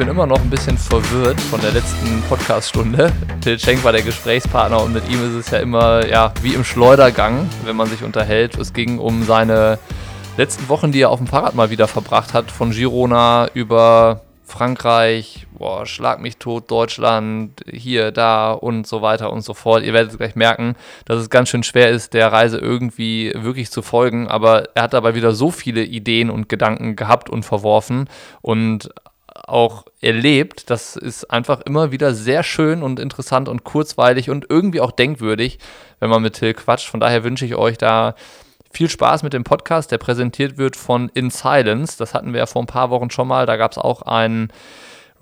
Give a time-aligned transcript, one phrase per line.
[0.00, 3.12] bin immer noch ein bisschen verwirrt von der letzten Podcast-Stunde.
[3.42, 6.64] Till Schenk war der Gesprächspartner und mit ihm ist es ja immer ja, wie im
[6.64, 8.56] Schleudergang, wenn man sich unterhält.
[8.56, 9.78] Es ging um seine
[10.38, 15.46] letzten Wochen, die er auf dem Fahrrad mal wieder verbracht hat, von Girona über Frankreich,
[15.52, 19.82] boah, Schlag mich tot, Deutschland, hier, da und so weiter und so fort.
[19.82, 23.82] Ihr werdet gleich merken, dass es ganz schön schwer ist, der Reise irgendwie wirklich zu
[23.82, 28.08] folgen, aber er hat dabei wieder so viele Ideen und Gedanken gehabt und verworfen
[28.40, 28.88] und
[29.50, 30.70] auch erlebt.
[30.70, 35.58] Das ist einfach immer wieder sehr schön und interessant und kurzweilig und irgendwie auch denkwürdig,
[35.98, 36.88] wenn man mit Till quatscht.
[36.88, 38.14] Von daher wünsche ich euch da
[38.72, 41.98] viel Spaß mit dem Podcast, der präsentiert wird von In Silence.
[41.98, 43.46] Das hatten wir ja vor ein paar Wochen schon mal.
[43.46, 44.52] Da gab es auch einen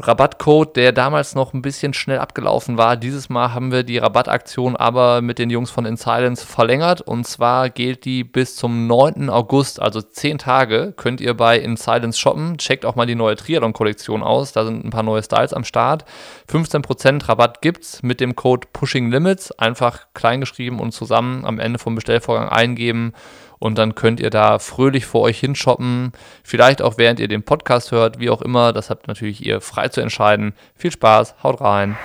[0.01, 2.97] Rabattcode, der damals noch ein bisschen schnell abgelaufen war.
[2.97, 7.01] Dieses Mal haben wir die Rabattaktion aber mit den Jungs von In Silence verlängert.
[7.01, 9.29] Und zwar gilt die bis zum 9.
[9.29, 12.59] August, also 10 Tage, könnt ihr bei In Silence shoppen.
[12.59, 14.53] Checkt auch mal die neue Triathlon-Kollektion aus.
[14.53, 16.05] Da sind ein paar neue Styles am Start.
[16.49, 19.51] 15% Rabatt gibt's mit dem Code Pushing Limits.
[19.59, 23.15] Einfach kleingeschrieben und zusammen am Ende vom Bestellvorgang eingeben
[23.59, 26.13] und dann könnt ihr da fröhlich vor euch hinshoppen.
[26.43, 28.73] Vielleicht auch während ihr den Podcast hört, wie auch immer.
[28.73, 30.53] Das habt natürlich ihr frei zu entscheiden.
[30.77, 31.97] Viel Spaß, haut rein.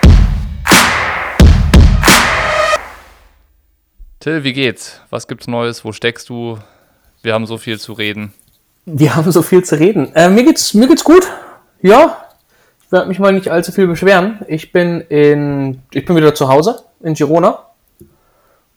[4.20, 5.02] Till, wie geht's?
[5.10, 5.84] Was gibt's Neues?
[5.84, 6.58] Wo steckst du?
[7.22, 8.34] Wir haben so viel zu reden.
[8.86, 10.14] Wir haben so viel zu reden.
[10.16, 11.28] Äh, mir, geht's, mir geht's gut.
[11.82, 12.26] Ja,
[12.86, 14.40] ich werde mich mal nicht allzu viel beschweren.
[14.48, 17.73] Ich bin in, ich bin wieder zu Hause in Girona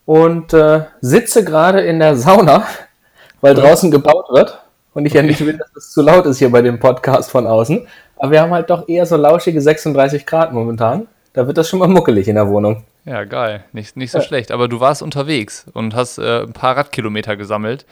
[0.07, 2.67] und äh, sitze gerade in der Sauna,
[3.43, 4.59] weil draußen gebaut wird
[4.95, 7.47] und ich ja nicht will, dass es zu laut ist hier bei dem Podcast von
[7.47, 7.87] außen.
[8.17, 11.07] Aber wir haben halt doch eher so lauschige 36 Grad momentan.
[11.35, 12.85] Da wird das schon mal muckelig in der Wohnung.
[13.05, 13.65] Ja, geil.
[13.73, 14.25] Nicht, nicht so ja.
[14.25, 14.51] schlecht.
[14.51, 17.85] Aber du warst unterwegs und hast äh, ein paar Radkilometer gesammelt.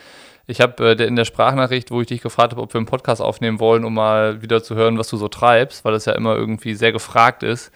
[0.46, 3.20] Ich habe äh, in der Sprachnachricht, wo ich dich gefragt habe, ob wir einen Podcast
[3.20, 6.34] aufnehmen wollen, um mal wieder zu hören, was du so treibst, weil das ja immer
[6.34, 7.70] irgendwie sehr gefragt ist,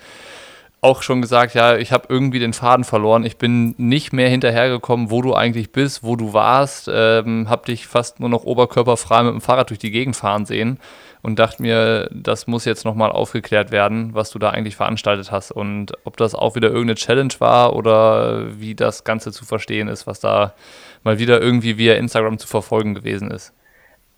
[0.81, 3.25] auch schon gesagt, ja, ich habe irgendwie den Faden verloren.
[3.25, 6.89] Ich bin nicht mehr hinterhergekommen, wo du eigentlich bist, wo du warst.
[6.93, 10.79] Ähm, habe dich fast nur noch oberkörperfrei mit dem Fahrrad durch die Gegend fahren sehen
[11.23, 15.51] und dachte mir, das muss jetzt nochmal aufgeklärt werden, was du da eigentlich veranstaltet hast
[15.51, 20.07] und ob das auch wieder irgendeine Challenge war oder wie das Ganze zu verstehen ist,
[20.07, 20.55] was da
[21.03, 23.53] mal wieder irgendwie via Instagram zu verfolgen gewesen ist.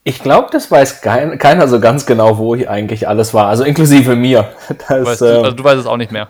[0.03, 3.49] Ich glaube, das weiß kein, keiner so ganz genau, wo ich eigentlich alles war.
[3.49, 4.49] Also inklusive mir.
[4.89, 6.29] Das, weißt du, ähm, also du weißt es auch nicht mehr.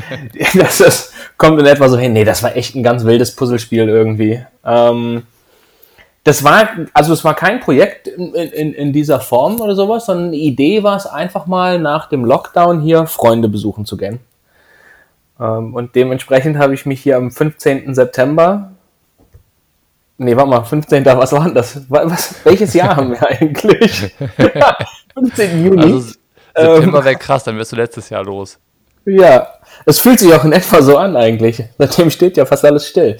[0.54, 2.12] das, das, kommt in etwa so hin.
[2.12, 4.44] Nee, das war echt ein ganz wildes Puzzlespiel irgendwie.
[4.64, 5.22] Ähm,
[6.24, 10.28] das war, also es war kein Projekt in, in, in dieser Form oder sowas, sondern
[10.28, 14.20] eine Idee war es einfach mal nach dem Lockdown hier Freunde besuchen zu gehen.
[15.40, 17.94] Ähm, und dementsprechend habe ich mich hier am 15.
[17.94, 18.71] September
[20.24, 21.04] Nee, warte mal, 15.
[21.04, 21.80] Was war denn das?
[21.88, 24.14] Was, welches Jahr haben wir eigentlich?
[25.14, 25.64] 15.
[25.64, 25.82] Juni.
[25.82, 26.00] Also
[26.54, 28.58] September ähm, wäre krass, dann wirst du letztes Jahr los.
[29.04, 29.48] Ja,
[29.84, 31.64] es fühlt sich auch in etwa so an eigentlich.
[31.78, 33.16] Seitdem steht ja fast alles still.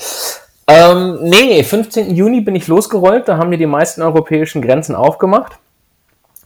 [0.69, 2.15] Ähm, nee, 15.
[2.15, 5.59] Juni bin ich losgerollt, da haben wir die meisten europäischen Grenzen aufgemacht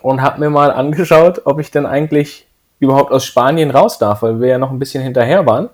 [0.00, 2.46] und habe mir mal angeschaut, ob ich denn eigentlich
[2.78, 5.68] überhaupt aus Spanien raus darf, weil wir ja noch ein bisschen hinterher waren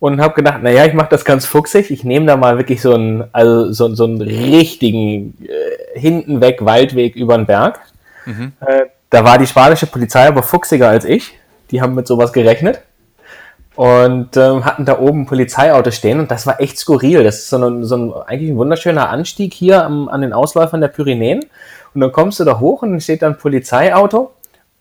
[0.00, 1.90] und habe gedacht, naja, ich mache das ganz fuchsig.
[1.90, 6.64] Ich nehme da mal wirklich so einen, also so, so einen richtigen äh, hinten weg
[6.64, 7.80] Waldweg über den Berg.
[8.26, 8.52] Mhm.
[8.60, 11.34] Äh, da war die spanische Polizei aber fuchsiger als ich.
[11.70, 12.80] Die haben mit sowas gerechnet
[13.76, 17.24] und ähm, hatten da oben ein Polizeiauto stehen und das war echt skurril.
[17.24, 20.80] Das ist so ein, so ein eigentlich ein wunderschöner Anstieg hier am, an den Ausläufern
[20.80, 21.40] der Pyrenäen
[21.94, 24.32] und dann kommst du da hoch und dann steht da ein Polizeiauto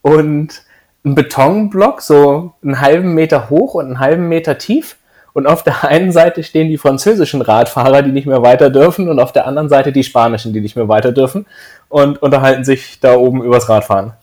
[0.01, 0.63] und
[1.05, 4.97] ein Betonblock so einen halben Meter hoch und einen halben Meter tief
[5.33, 9.19] und auf der einen Seite stehen die französischen Radfahrer, die nicht mehr weiter dürfen, und
[9.19, 11.45] auf der anderen Seite die spanischen, die nicht mehr weiter dürfen
[11.89, 14.13] und unterhalten sich da oben übers Radfahren.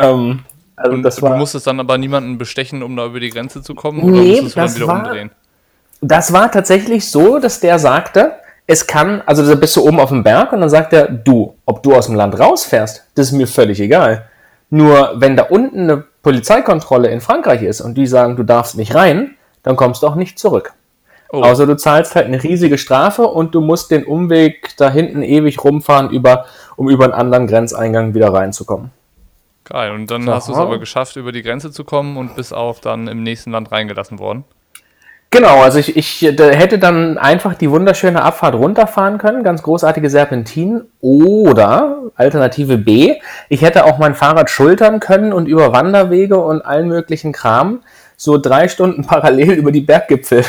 [0.00, 0.40] Ähm,
[0.76, 3.74] also das war, du musstest dann aber niemanden bestechen, um da über die Grenze zu
[3.74, 4.02] kommen?
[4.02, 5.30] Oder nee, musstest du dann wieder war, umdrehen?
[6.00, 8.32] Das war tatsächlich so, dass der sagte,
[8.66, 11.54] es kann, also da bist du oben auf dem Berg und dann sagt er, du,
[11.66, 14.26] ob du aus dem Land rausfährst, das ist mir völlig egal.
[14.70, 18.94] Nur wenn da unten eine Polizeikontrolle in Frankreich ist und die sagen, du darfst nicht
[18.94, 20.74] rein, dann kommst du auch nicht zurück.
[21.32, 21.42] Oh.
[21.42, 25.64] Außer du zahlst halt eine riesige Strafe und du musst den Umweg da hinten ewig
[25.64, 26.44] rumfahren, über,
[26.76, 28.92] um über einen anderen Grenzeingang wieder reinzukommen.
[29.64, 30.36] Geil, und dann Aha.
[30.36, 33.24] hast du es aber geschafft, über die Grenze zu kommen und bist auch dann im
[33.24, 34.44] nächsten Land reingelassen worden.
[35.30, 40.82] Genau, also ich, ich hätte dann einfach die wunderschöne Abfahrt runterfahren können, ganz großartige Serpentinen.
[41.00, 43.16] Oder Alternative B,
[43.48, 47.80] ich hätte auch mein Fahrrad schultern können und über Wanderwege und allen möglichen Kram
[48.16, 50.44] so drei Stunden parallel über die Berggipfel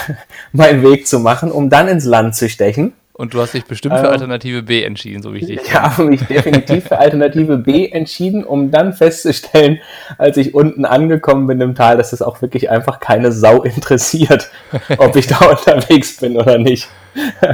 [0.52, 2.94] meinen Weg zu machen, um dann ins Land zu stechen.
[3.18, 5.62] Und du hast dich bestimmt für ähm, Alternative B entschieden, so wie ich dich.
[5.64, 9.80] Ich habe mich definitiv für Alternative B entschieden, um dann festzustellen,
[10.18, 14.52] als ich unten angekommen bin im Tal, dass es auch wirklich einfach keine Sau interessiert,
[14.98, 16.90] ob ich da unterwegs bin oder nicht.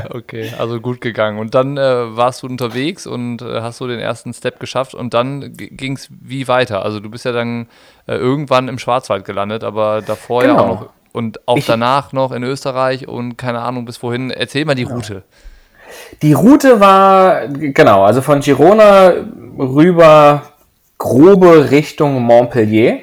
[0.09, 1.37] Okay, also gut gegangen.
[1.37, 5.13] Und dann äh, warst du unterwegs und äh, hast so den ersten Step geschafft und
[5.13, 6.83] dann ging es wie weiter?
[6.83, 7.67] Also du bist ja dann
[8.07, 10.55] äh, irgendwann im Schwarzwald gelandet, aber davor genau.
[10.55, 14.31] ja auch noch und auch ich, danach noch in Österreich und keine Ahnung bis wohin.
[14.31, 14.95] Erzähl mal die genau.
[14.95, 15.23] Route.
[16.21, 19.13] Die Route war, genau, also von Girona
[19.57, 20.43] rüber
[20.97, 22.99] grobe Richtung Montpellier.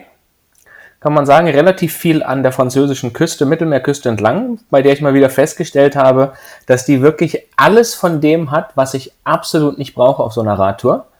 [1.01, 5.15] Kann man sagen, relativ viel an der französischen Küste, Mittelmeerküste entlang, bei der ich mal
[5.15, 6.33] wieder festgestellt habe,
[6.67, 10.59] dass die wirklich alles von dem hat, was ich absolut nicht brauche auf so einer
[10.59, 11.07] Radtour.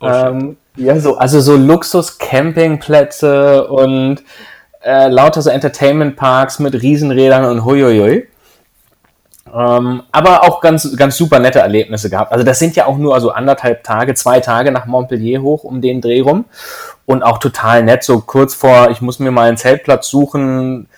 [0.00, 4.22] Oh, ähm, ja, so, also so Luxus-Campingplätze und
[4.88, 8.26] äh, lauter so Entertainment-Parks mit Riesenrädern und huiuiui.
[9.54, 12.32] Ähm, aber auch ganz, ganz super nette Erlebnisse gehabt.
[12.32, 15.82] Also das sind ja auch nur also anderthalb Tage, zwei Tage nach Montpellier hoch um
[15.82, 16.46] den Dreh rum.
[17.04, 20.88] Und auch total nett, so kurz vor, ich muss mir mal einen Zeltplatz suchen,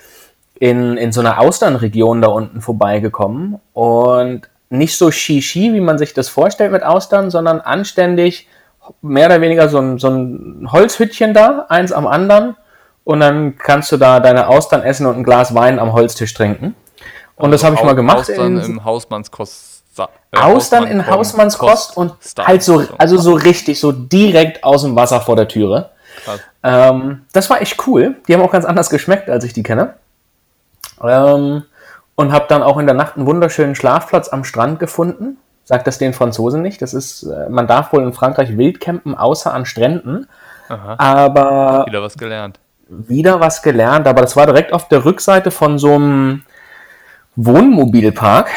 [0.58, 3.60] in, in so einer Austernregion da unten vorbeigekommen.
[3.72, 8.46] Und nicht so shishi, wie man sich das vorstellt mit Austern, sondern anständig,
[9.02, 12.56] mehr oder weniger so ein, so ein Holzhüttchen da, eins am anderen.
[13.04, 16.74] Und dann kannst du da deine Austern essen und ein Glas Wein am Holztisch trinken.
[17.36, 18.18] Und das habe ich mal gemacht.
[18.18, 19.84] Austern in, im Hausmannskost.
[19.98, 25.20] Äh, Austern in Hausmannskost und halt so, also so richtig, so direkt aus dem Wasser
[25.20, 25.90] vor der Türe.
[26.62, 28.16] Ähm, das war echt cool.
[28.28, 29.94] Die haben auch ganz anders geschmeckt, als ich die kenne.
[31.02, 31.64] Ähm,
[32.14, 35.38] und habe dann auch in der Nacht einen wunderschönen Schlafplatz am Strand gefunden.
[35.64, 36.82] Sagt das den Franzosen nicht.
[36.82, 40.28] Das ist, äh, man darf wohl in Frankreich wild campen, außer an Stränden.
[40.68, 40.96] Aha.
[40.98, 41.86] Aber.
[41.86, 42.60] Wieder was gelernt.
[42.90, 46.42] Wieder was gelernt, aber das war direkt auf der Rückseite von so einem
[47.36, 48.50] Wohnmobilpark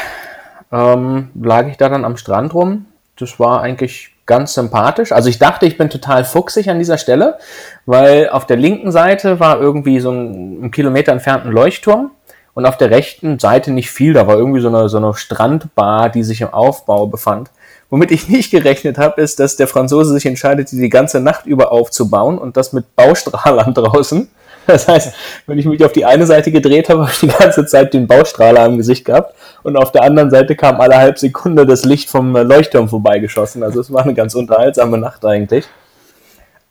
[0.74, 2.88] ähm, lag ich da dann am Strand rum.
[3.16, 5.12] Das war eigentlich ganz sympathisch.
[5.12, 7.38] Also ich dachte, ich bin total fuchsig an dieser Stelle,
[7.86, 12.10] weil auf der linken Seite war irgendwie so ein, ein Kilometer entfernten Leuchtturm
[12.56, 14.14] und auf der rechten Seite nicht viel.
[14.14, 17.52] Da war irgendwie so eine, so eine Strandbar, die sich im Aufbau befand.
[17.94, 21.46] Womit ich nicht gerechnet habe, ist, dass der Franzose sich entscheidet, die die ganze Nacht
[21.46, 24.30] über aufzubauen und das mit Baustrahlern draußen.
[24.66, 25.14] Das heißt,
[25.46, 28.08] wenn ich mich auf die eine Seite gedreht habe, habe ich die ganze Zeit den
[28.08, 32.10] Baustrahler am Gesicht gehabt und auf der anderen Seite kam alle halb Sekunde das Licht
[32.10, 33.62] vom Leuchtturm vorbeigeschossen.
[33.62, 35.66] Also es war eine ganz unterhaltsame Nacht eigentlich.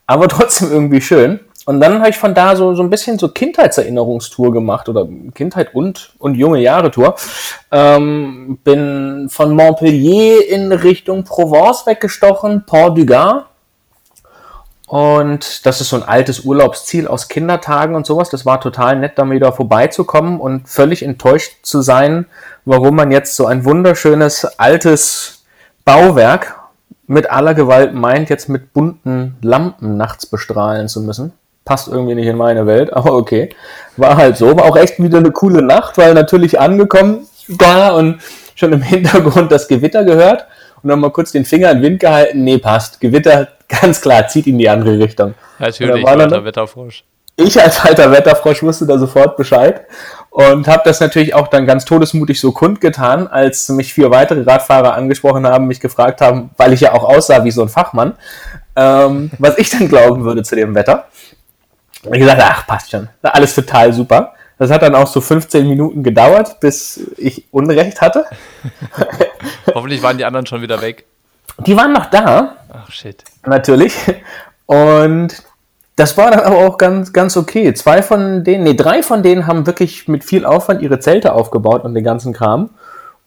[0.08, 1.38] Aber trotzdem irgendwie schön.
[1.64, 5.74] Und dann habe ich von da so, so ein bisschen so Kindheitserinnerungstour gemacht oder Kindheit
[5.74, 7.14] und, und junge Jahre Tour.
[7.70, 13.46] Ähm, bin von Montpellier in Richtung Provence weggestochen, Port du Gard
[14.92, 18.28] und das ist so ein altes Urlaubsziel aus Kindertagen und sowas.
[18.28, 22.26] Das war total nett, da wieder vorbeizukommen und völlig enttäuscht zu sein,
[22.66, 25.44] warum man jetzt so ein wunderschönes altes
[25.86, 26.60] Bauwerk
[27.06, 31.32] mit aller Gewalt meint, jetzt mit bunten Lampen nachts bestrahlen zu müssen.
[31.64, 33.50] Passt irgendwie nicht in meine Welt, aber okay.
[33.96, 34.56] War halt so.
[34.56, 38.20] War auch echt wieder eine coole Nacht, weil natürlich angekommen da und
[38.54, 40.46] schon im Hintergrund das Gewitter gehört
[40.82, 42.44] und dann mal kurz den Finger in den Wind gehalten.
[42.44, 43.00] Nee, passt.
[43.00, 45.34] Gewitter, ganz klar, zieht in die andere Richtung.
[45.58, 47.04] Natürlich, alter Wetterfrosch.
[47.36, 49.86] Ich als alter Wetterfrosch wusste da sofort Bescheid
[50.28, 54.94] und habe das natürlich auch dann ganz todesmutig so kundgetan, als mich vier weitere Radfahrer
[54.94, 58.14] angesprochen haben, mich gefragt haben, weil ich ja auch aussah wie so ein Fachmann,
[58.76, 61.06] ähm, was ich dann glauben würde zu dem Wetter.
[62.04, 63.08] Und ich gesagt, ach, passt schon.
[63.22, 64.34] Alles total super.
[64.58, 68.26] Das hat dann auch so 15 Minuten gedauert, bis ich Unrecht hatte.
[69.74, 71.04] Hoffentlich waren die anderen schon wieder weg.
[71.58, 72.56] Die waren noch da.
[72.72, 73.24] Ach shit.
[73.44, 73.96] Natürlich.
[74.66, 75.42] Und
[75.96, 77.74] das war dann aber auch ganz, ganz okay.
[77.74, 81.84] Zwei von denen, nee, drei von denen haben wirklich mit viel Aufwand ihre Zelte aufgebaut
[81.84, 82.70] und den ganzen Kram.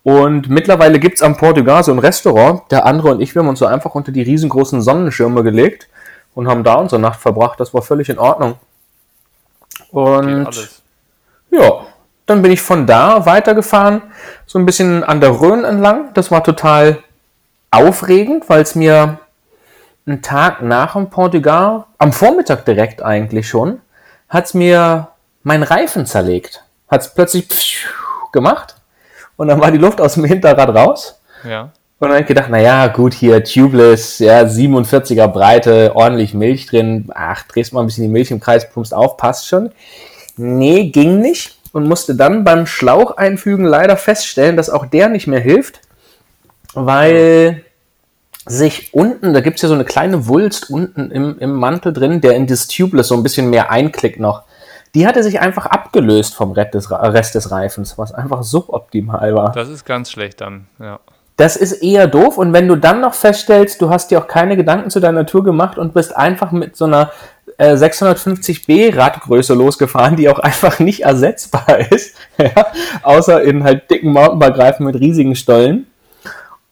[0.03, 2.61] Und mittlerweile gibt es am Portugal so ein Restaurant.
[2.71, 5.87] Der andere und ich, wir haben uns so einfach unter die riesengroßen Sonnenschirme gelegt
[6.35, 7.59] und haben da unsere Nacht verbracht.
[7.59, 8.57] Das war völlig in Ordnung.
[9.91, 10.49] Und
[11.49, 11.85] ja,
[12.25, 14.01] dann bin ich von da weitergefahren,
[14.45, 16.13] so ein bisschen an der Rhön entlang.
[16.13, 16.99] Das war total
[17.71, 19.19] aufregend, weil es mir
[20.05, 23.81] einen Tag nach dem Portugal, am Vormittag direkt eigentlich schon,
[24.29, 25.09] hat es mir
[25.43, 26.63] meinen Reifen zerlegt.
[26.87, 27.87] Hat es plötzlich
[28.31, 28.75] gemacht
[29.37, 31.19] und dann war die Luft aus dem Hinterrad raus.
[31.43, 31.71] Ja.
[31.97, 37.07] Und dann habe ich gedacht, naja, gut, hier tubeless, ja, 47er Breite, ordentlich Milch drin.
[37.15, 39.71] Ach, drehst mal ein bisschen die Milch im Kreis, pumpst auf, passt schon.
[40.35, 45.27] Nee, ging nicht und musste dann beim Schlauch einfügen leider feststellen, dass auch der nicht
[45.27, 45.79] mehr hilft,
[46.73, 47.63] weil
[48.45, 52.21] sich unten, da gibt es ja so eine kleine Wulst unten im, im Mantel drin,
[52.21, 54.43] der in das Tubeless so ein bisschen mehr einklickt noch.
[54.93, 59.51] Die hatte sich einfach abgelöst vom Rest des, Reifens, was einfach suboptimal war.
[59.51, 60.99] Das ist ganz schlecht dann, ja.
[61.37, 62.37] Das ist eher doof.
[62.37, 65.43] Und wenn du dann noch feststellst, du hast dir auch keine Gedanken zu deiner Tour
[65.43, 67.11] gemacht und bist einfach mit so einer
[67.57, 72.67] äh, 650b Radgröße losgefahren, die auch einfach nicht ersetzbar ist, ja,
[73.03, 75.87] außer in halt dicken Mountainbike-Reifen mit riesigen Stollen.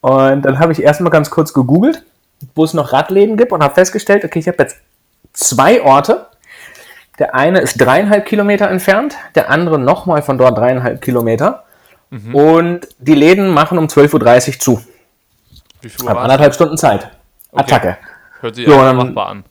[0.02, 2.04] Und dann habe ich erstmal ganz kurz gegoogelt,
[2.56, 4.78] wo es noch Radläden gibt und habe festgestellt, okay, ich habe jetzt
[5.32, 6.26] zwei Orte.
[7.20, 11.64] Der eine ist dreieinhalb Kilometer entfernt, der andere nochmal von dort dreieinhalb Kilometer.
[12.14, 12.36] Mhm.
[12.36, 14.84] Und die Läden machen um 12.30 Uhr zu.
[15.82, 17.10] Wie viel Hab anderthalb Stunden Zeit.
[17.52, 17.64] Okay.
[17.64, 17.98] Attacke.
[18.40, 19.44] Hört sich so, ja machbar an.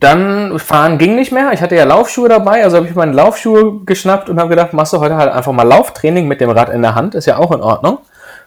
[0.00, 1.52] Dann fahren ging nicht mehr.
[1.52, 4.94] Ich hatte ja Laufschuhe dabei, also habe ich meine Laufschuhe geschnappt und habe gedacht, machst
[4.94, 7.52] du heute halt einfach mal Lauftraining mit dem Rad in der Hand, ist ja auch
[7.52, 7.98] in Ordnung.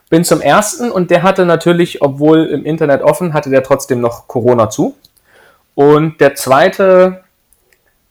[0.10, 4.28] Bin zum ersten und der hatte natürlich, obwohl im Internet offen, hatte der trotzdem noch
[4.28, 4.96] Corona zu.
[5.76, 7.24] Und der zweite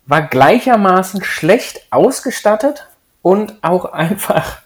[0.07, 2.87] war gleichermaßen schlecht ausgestattet
[3.23, 4.59] und auch einfach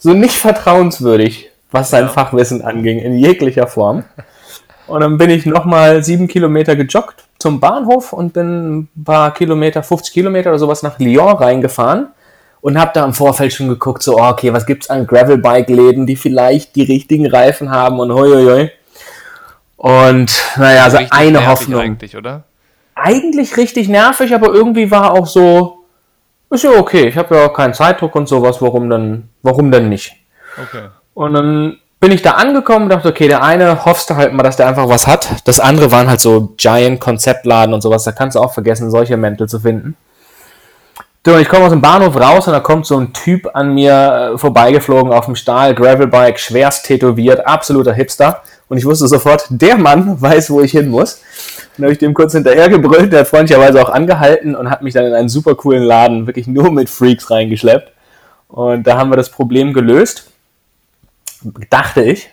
[0.00, 2.08] so nicht vertrauenswürdig, was sein ja.
[2.08, 4.04] Fachwissen anging, in jeglicher Form.
[4.86, 9.82] Und dann bin ich nochmal sieben Kilometer gejoggt zum Bahnhof und bin ein paar Kilometer,
[9.82, 12.08] 50 Kilometer oder sowas nach Lyon reingefahren
[12.60, 16.16] und habe da im Vorfeld schon geguckt, so, oh, okay, was gibt's an Gravelbike-Läden, die
[16.16, 18.70] vielleicht die richtigen Reifen haben und hoi, hoi, hoi.
[19.76, 21.80] Und naja, also eine Hoffnung.
[21.80, 22.44] Eigentlich, oder?
[22.94, 25.79] Eigentlich richtig nervig, aber irgendwie war auch so,
[26.50, 29.88] ist ja okay, ich habe ja auch keinen Zeitdruck und sowas, warum denn, warum denn
[29.88, 30.16] nicht?
[30.60, 30.88] Okay.
[31.14, 34.42] Und dann bin ich da angekommen und dachte, okay, der eine hoffst du halt mal,
[34.42, 35.28] dass der einfach was hat.
[35.44, 39.48] Das andere waren halt so Giant-Konzeptladen und sowas, da kannst du auch vergessen, solche Mäntel
[39.48, 39.96] zu finden.
[41.26, 43.74] So, und ich komme aus dem Bahnhof raus und da kommt so ein Typ an
[43.74, 48.42] mir äh, vorbeigeflogen auf dem Stahl, Gravelbike, schwerst tätowiert, absoluter Hipster.
[48.70, 51.20] Und ich wusste sofort, der Mann weiß, wo ich hin muss.
[51.76, 54.94] Dann habe ich dem kurz hinterher gebrüllt, der hat freundlicherweise auch angehalten und hat mich
[54.94, 57.90] dann in einen super coolen Laden wirklich nur mit Freaks reingeschleppt.
[58.46, 60.30] Und da haben wir das Problem gelöst,
[61.68, 62.30] dachte ich.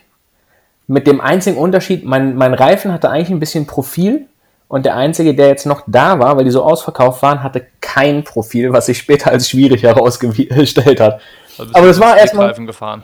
[0.85, 4.27] Mit dem einzigen Unterschied, mein, mein Reifen hatte eigentlich ein bisschen Profil
[4.67, 8.23] und der einzige, der jetzt noch da war, weil die so ausverkauft waren, hatte kein
[8.23, 11.19] Profil, was sich später als schwierig herausgestellt hat.
[11.57, 12.53] Also Aber das war erstmal.
[12.53, 13.03] gefahren.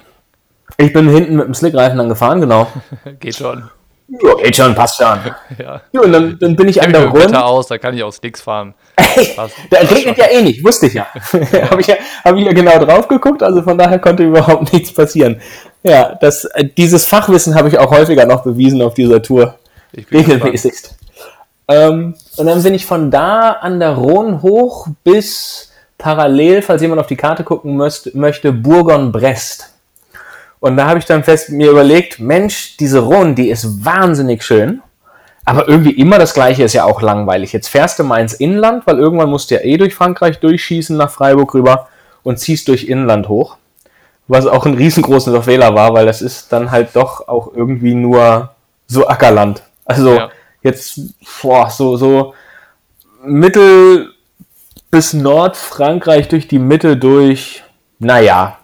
[0.77, 2.68] Ich bin hinten mit dem Slickreifen dann gefahren, genau.
[3.20, 3.70] geht schon.
[4.08, 5.18] Ja, geht schon, passt schon.
[5.58, 5.82] ja.
[5.92, 6.01] ja.
[6.01, 7.44] und dann, dann bin ich an der Runde.
[7.44, 8.74] aus, da kann ich auch Slicks fahren.
[9.70, 11.08] da regnet ja eh nicht, wusste ich ja.
[11.51, 11.72] ja.
[11.72, 14.94] Habe ich, ja, hab ich ja genau drauf geguckt, also von daher konnte überhaupt nichts
[14.94, 15.42] passieren.
[15.84, 19.56] Ja, das, äh, dieses Fachwissen habe ich auch häufiger noch bewiesen auf dieser Tour.
[20.12, 20.96] Regelmäßigst.
[21.68, 27.00] Ähm, und dann bin ich von da an der Rhone hoch bis parallel, falls jemand
[27.00, 29.73] auf die Karte gucken möchte, Bourgon-Brest.
[30.63, 34.82] Und da habe ich dann fest mir überlegt, Mensch, diese Rhone, die ist wahnsinnig schön.
[35.43, 37.51] Aber irgendwie immer das Gleiche ist ja auch langweilig.
[37.51, 40.96] Jetzt fährst du mal ins Inland, weil irgendwann musst du ja eh durch Frankreich durchschießen
[40.96, 41.89] nach Freiburg rüber
[42.24, 43.58] und ziehst durch Inland hoch.
[44.29, 48.51] Was auch ein riesengroßer Fehler war, weil das ist dann halt doch auch irgendwie nur
[48.88, 49.63] so Ackerland.
[49.84, 50.29] Also ja
[50.63, 51.00] jetzt
[51.41, 52.34] boah, so, so
[53.24, 54.13] Mittel
[54.89, 57.63] bis Nordfrankreich durch die Mitte durch,
[58.00, 58.58] naja.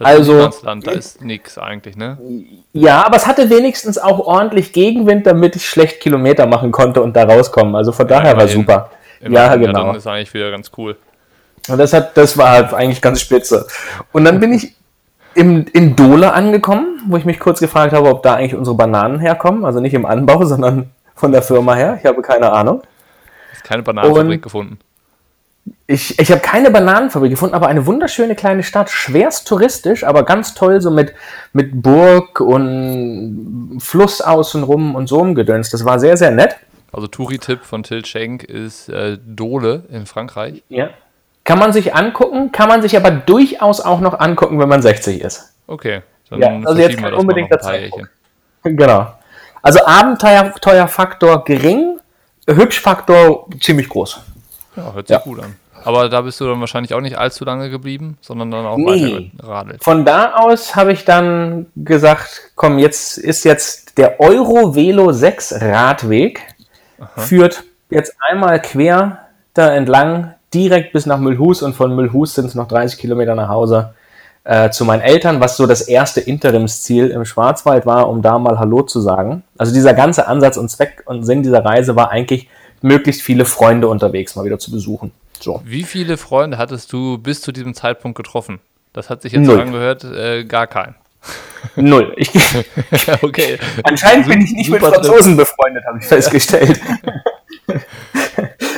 [0.00, 2.18] Also, Land, da ist nichts eigentlich, ne?
[2.72, 7.14] Ja, aber es hatte wenigstens auch ordentlich Gegenwind, damit ich schlecht Kilometer machen konnte und
[7.14, 7.76] da rauskommen.
[7.76, 8.90] Also von ja, daher war super.
[9.20, 9.78] Ja, genau.
[9.78, 10.96] Ja, dann ist eigentlich wieder ganz cool.
[11.68, 13.66] Und das hat, das war halt eigentlich ganz spitze.
[14.12, 14.74] Und dann bin ich
[15.34, 19.20] im, in Dole angekommen, wo ich mich kurz gefragt habe, ob da eigentlich unsere Bananen
[19.20, 19.64] herkommen.
[19.64, 21.98] Also nicht im Anbau, sondern von der Firma her.
[22.00, 22.82] Ich habe keine Ahnung.
[23.52, 24.78] Hast keine Bananenfabrik gefunden?
[25.86, 30.54] Ich, ich habe keine Bananenfabrik gefunden, aber eine wunderschöne kleine Stadt, schwerst touristisch, aber ganz
[30.54, 31.14] toll, so mit,
[31.52, 35.72] mit Burg und Fluss außenrum und so umgedönst.
[35.74, 36.56] Das war sehr, sehr nett.
[36.92, 40.62] Also Touri-Tipp von Till Schenk ist äh, Dole in Frankreich.
[40.68, 40.90] Ja.
[41.44, 45.20] Kann man sich angucken, kann man sich aber durchaus auch noch angucken, wenn man 60
[45.20, 45.54] ist.
[45.66, 46.02] Okay.
[46.30, 47.70] Dann ja, also jetzt kein unbedingt dazu.
[48.66, 49.12] Genau.
[49.60, 51.98] Also Abenteuerfaktor gering,
[52.46, 54.20] Hübschfaktor ziemlich groß.
[54.76, 55.22] Ja, hört sich ja.
[55.22, 55.56] gut an.
[55.84, 58.86] Aber da bist du dann wahrscheinlich auch nicht allzu lange geblieben, sondern dann auch nee.
[58.86, 59.84] weiter geradelt.
[59.84, 65.60] Von da aus habe ich dann gesagt, komm, jetzt ist jetzt der Euro Velo 6
[65.60, 66.40] Radweg,
[66.98, 67.20] Aha.
[67.20, 69.18] führt jetzt einmal quer
[69.52, 73.48] da entlang, direkt bis nach Müllhus und von Müllhus sind es noch 30 Kilometer nach
[73.48, 73.94] Hause
[74.44, 78.58] äh, zu meinen Eltern, was so das erste Interimsziel im Schwarzwald war, um da mal
[78.58, 79.42] Hallo zu sagen.
[79.58, 82.48] Also dieser ganze Ansatz und Zweck und Sinn dieser Reise war eigentlich,
[82.84, 85.10] möglichst viele Freunde unterwegs mal wieder zu besuchen.
[85.40, 85.60] So.
[85.64, 88.60] Wie viele Freunde hattest du bis zu diesem Zeitpunkt getroffen?
[88.92, 89.56] Das hat sich jetzt Null.
[89.56, 90.94] so angehört, äh, gar keinen.
[91.76, 92.12] Null.
[92.16, 92.30] Ich,
[93.22, 93.58] okay.
[93.82, 96.80] Anscheinend bin ich nicht mit Franzosen befreundet, habe ich festgestellt.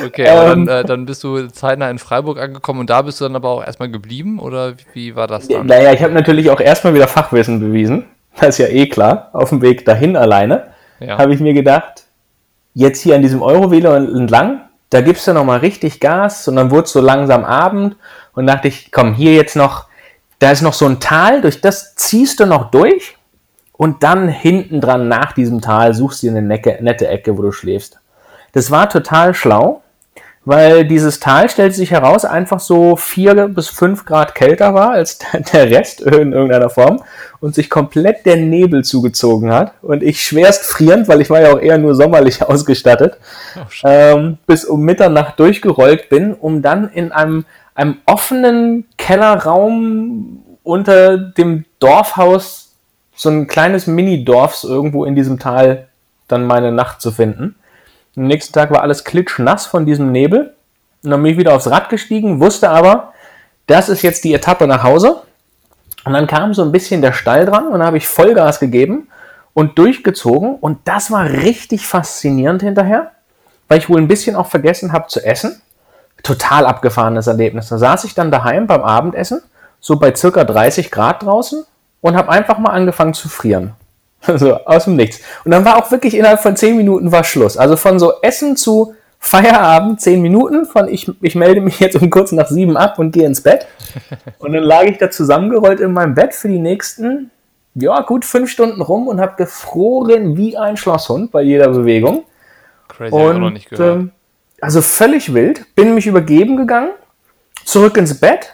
[0.05, 3.25] Okay, ähm, dann, äh, dann, bist du zeitnah in Freiburg angekommen und da bist du
[3.25, 5.65] dann aber auch erstmal geblieben oder wie war das dann?
[5.65, 8.05] Naja, ich habe natürlich auch erstmal wieder Fachwissen bewiesen.
[8.39, 10.67] das ist ja eh klar, auf dem Weg dahin alleine,
[10.99, 11.17] Ja.
[11.17, 12.05] habe ich mir gedacht,
[12.77, 16.83] jetzt hier an diesem Eurovelo entlang, da gibst du nochmal richtig Gas und dann wurde
[16.83, 17.95] es so langsam Abend
[18.33, 19.87] und dachte ich, komm, hier jetzt noch,
[20.37, 23.17] da ist noch so ein Tal, durch das ziehst du noch durch
[23.71, 27.51] und dann hinten dran nach diesem Tal suchst du dir eine nette Ecke, wo du
[27.51, 27.99] schläfst.
[28.51, 29.81] Das war total schlau,
[30.47, 35.19] weil dieses Tal stellt sich heraus, einfach so vier bis fünf Grad kälter war als
[35.53, 37.03] der Rest in irgendeiner Form
[37.41, 41.51] und sich komplett der Nebel zugezogen hat und ich schwerst frierend, weil ich war ja
[41.51, 43.17] auch eher nur sommerlich ausgestattet,
[43.57, 47.43] Oh, ähm, bis um Mitternacht durchgerollt bin, um dann in einem,
[47.75, 52.71] einem offenen Kellerraum unter dem Dorfhaus
[53.17, 55.89] so ein kleines Mini-Dorfs irgendwo in diesem Tal
[56.29, 57.55] dann meine Nacht zu finden.
[58.17, 60.55] Am nächsten Tag war alles klitschnass von diesem Nebel.
[61.03, 63.13] Und dann bin ich wieder aufs Rad gestiegen, wusste aber,
[63.67, 65.21] das ist jetzt die Etappe nach Hause.
[66.03, 69.07] Und dann kam so ein bisschen der Stall dran und dann habe ich Vollgas gegeben
[69.53, 70.55] und durchgezogen.
[70.55, 73.11] Und das war richtig faszinierend hinterher,
[73.67, 75.61] weil ich wohl ein bisschen auch vergessen habe zu essen.
[76.23, 77.69] Total abgefahrenes Erlebnis.
[77.69, 79.43] Da saß ich dann daheim beim Abendessen,
[79.79, 81.63] so bei circa 30 Grad draußen
[82.01, 83.73] und habe einfach mal angefangen zu frieren.
[84.37, 85.21] So, aus dem Nichts.
[85.45, 87.55] Und dann war auch wirklich innerhalb von 10 Minuten war Schluss.
[87.55, 92.09] Also von so Essen zu Feierabend 10 Minuten, von ich, ich melde mich jetzt um
[92.09, 93.67] kurz nach 7 ab und gehe ins Bett.
[94.39, 97.31] Und dann lag ich da zusammengerollt in meinem Bett für die nächsten,
[97.75, 102.23] ja, gut 5 Stunden rum und habe gefroren wie ein Schlosshund bei jeder Bewegung.
[102.87, 103.97] Crazy, auch noch Und nicht gehört.
[103.97, 104.11] ähm,
[104.61, 105.65] also völlig wild.
[105.75, 106.89] Bin mich übergeben gegangen,
[107.65, 108.53] zurück ins Bett.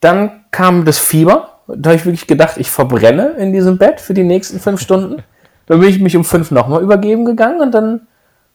[0.00, 1.49] Dann kam das Fieber.
[1.76, 5.22] Da habe ich wirklich gedacht, ich verbrenne in diesem Bett für die nächsten fünf Stunden.
[5.66, 8.06] Dann bin ich mich um fünf nochmal übergeben gegangen und dann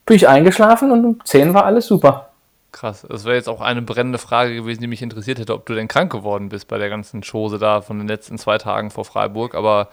[0.05, 2.29] bin ich eingeschlafen und um zehn war alles super.
[2.75, 3.05] Krass.
[3.09, 5.87] Das wäre jetzt auch eine brennende Frage gewesen, die mich interessiert hätte, ob du denn
[5.87, 9.55] krank geworden bist bei der ganzen Chose da von den letzten zwei Tagen vor Freiburg.
[9.55, 9.87] Aber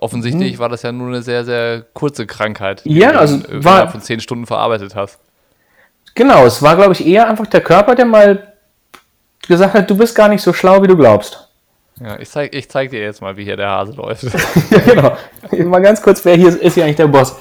[0.00, 2.96] offensichtlich war das ja nur eine sehr, sehr kurze Krankheit, die.
[2.96, 5.18] Ja, du also innerhalb von zehn Stunden verarbeitet hast.
[6.14, 8.52] Genau, es war, glaube ich, eher einfach der Körper, der mal
[9.48, 11.47] gesagt hat, du bist gar nicht so schlau, wie du glaubst.
[12.00, 14.24] Ja, ich zeig, ich zeig dir jetzt mal, wie hier der Hase läuft.
[14.24, 14.78] Ja,
[15.50, 15.68] genau.
[15.68, 17.36] Mal ganz kurz, wer hier ist, ist hier eigentlich der Boss?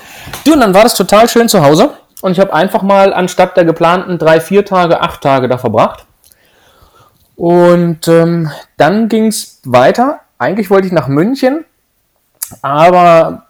[0.46, 1.91] Du, und dann war das total schön zu Hause.
[2.22, 6.06] Und ich habe einfach mal anstatt der geplanten drei, vier Tage, acht Tage da verbracht.
[7.36, 10.22] Und ähm, dann ging es weiter.
[10.39, 11.65] Eigentlich wollte ich nach München,
[12.62, 13.43] aber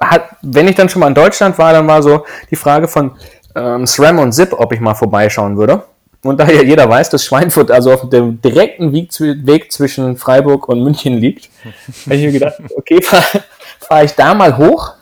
[0.00, 3.12] hat, wenn ich dann schon mal in Deutschland war, dann war so die Frage von
[3.54, 5.82] ähm, SRAM und ZIP, ob ich mal vorbeischauen würde.
[6.24, 10.16] Und da ja jeder weiß, dass Schweinfurt also auf dem direkten Weg, zwi- Weg zwischen
[10.16, 11.50] Freiburg und München liegt,
[12.06, 13.42] habe ich mir gedacht, okay, fahre
[13.80, 14.92] fahr ich da mal hoch.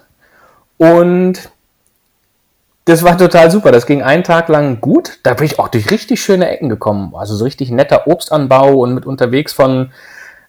[0.79, 1.51] Und
[2.87, 3.71] das war total super.
[3.71, 5.19] Das ging einen Tag lang gut.
[5.23, 7.13] Da bin ich auch durch richtig schöne Ecken gekommen.
[7.15, 9.93] Also so richtig netter Obstanbau und mit unterwegs von,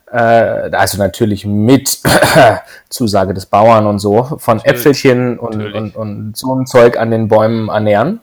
[0.10, 2.00] äh, also natürlich mit
[2.90, 5.76] Zusage des Bauern und so, von Äpfelchen und, Natürlich.
[5.76, 8.22] und, und so ein Zeug an den Bäumen ernähren.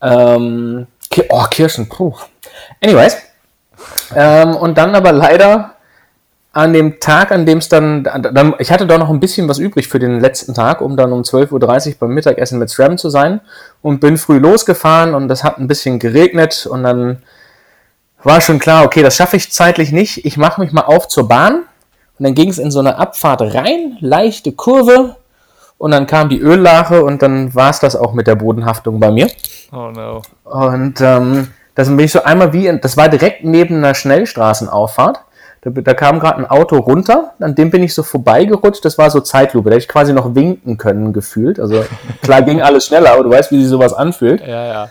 [0.00, 0.86] Ähm,
[1.28, 2.14] oh, Kirschen, puh.
[2.80, 3.16] Anyways.
[4.14, 5.76] Ähm, und dann aber leider
[6.56, 9.58] an dem Tag, an dem es dann, dann, ich hatte doch noch ein bisschen was
[9.58, 13.10] übrig für den letzten Tag, um dann um 12.30 Uhr beim Mittagessen mit SRAM zu
[13.10, 13.42] sein
[13.82, 17.22] und bin früh losgefahren und das hat ein bisschen geregnet und dann
[18.22, 20.24] war schon klar, okay, das schaffe ich zeitlich nicht.
[20.24, 21.64] Ich mache mich mal auf zur Bahn
[22.18, 25.16] und dann ging es in so eine Abfahrt rein, leichte Kurve
[25.76, 29.10] und dann kam die Öllache und dann war es das auch mit der Bodenhaftung bei
[29.10, 29.28] mir.
[29.72, 30.22] Oh no.
[30.44, 35.20] Und ähm, das bin ich so einmal wie, in, das war direkt neben einer Schnellstraßenauffahrt.
[35.62, 38.84] Da, da kam gerade ein Auto runter, an dem bin ich so vorbeigerutscht.
[38.84, 41.58] Das war so Zeitlupe, da hätte ich quasi noch winken können gefühlt.
[41.58, 41.84] Also
[42.22, 44.40] klar ging alles schneller, aber du weißt, wie sich sowas anfühlt.
[44.40, 44.88] Ja, ja.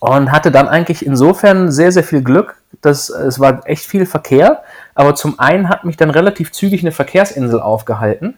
[0.00, 2.56] Und hatte dann eigentlich insofern sehr, sehr viel Glück.
[2.80, 4.62] dass es war echt viel Verkehr,
[4.94, 8.36] aber zum einen hat mich dann relativ zügig eine Verkehrsinsel aufgehalten.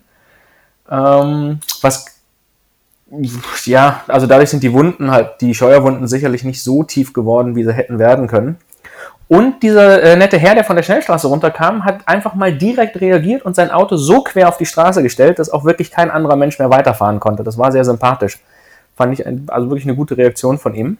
[0.90, 2.15] Ähm, was
[3.64, 7.64] ja, also dadurch sind die Wunden halt, die Scheuerwunden sicherlich nicht so tief geworden, wie
[7.64, 8.56] sie hätten werden können.
[9.28, 13.42] Und dieser äh, nette Herr, der von der Schnellstraße runterkam, hat einfach mal direkt reagiert
[13.42, 16.58] und sein Auto so quer auf die Straße gestellt, dass auch wirklich kein anderer Mensch
[16.58, 17.42] mehr weiterfahren konnte.
[17.42, 18.38] Das war sehr sympathisch.
[18.96, 20.98] Fand ich ein, also wirklich eine gute Reaktion von ihm.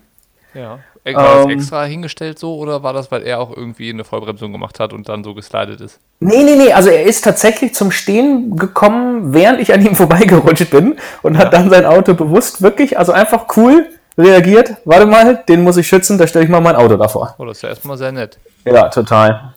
[0.55, 0.81] Ja.
[1.15, 4.53] War das Ähm, extra hingestellt so oder war das, weil er auch irgendwie eine Vollbremsung
[4.53, 6.01] gemacht hat und dann so geslidet ist?
[6.21, 10.71] Nee, nee, nee, also er ist tatsächlich zum Stehen gekommen, während ich an ihm vorbeigerutscht
[10.71, 13.87] bin und hat dann sein Auto bewusst wirklich, also einfach cool
[14.19, 14.77] reagiert.
[14.85, 17.35] Warte mal, den muss ich schützen, da stelle ich mal mein Auto davor.
[17.39, 18.39] Oh, das ist ja erstmal sehr nett.
[18.65, 19.55] Ja, total.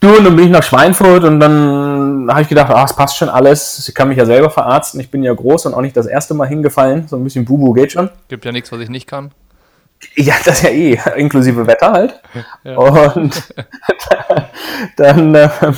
[0.00, 3.16] Du, und dann bin ich nach Schweinfurt und dann habe ich gedacht, ah, es passt
[3.16, 3.88] schon alles.
[3.88, 5.00] Ich kann mich ja selber verarzten.
[5.00, 7.08] Ich bin ja groß und auch nicht das erste Mal hingefallen.
[7.08, 8.10] So ein bisschen Bubu geht schon.
[8.28, 9.32] Gibt ja nichts, was ich nicht kann.
[10.16, 12.20] Ja, das ja eh, inklusive Wetter halt.
[12.62, 12.76] Ja.
[12.76, 13.54] Und
[14.96, 15.74] dann ähm,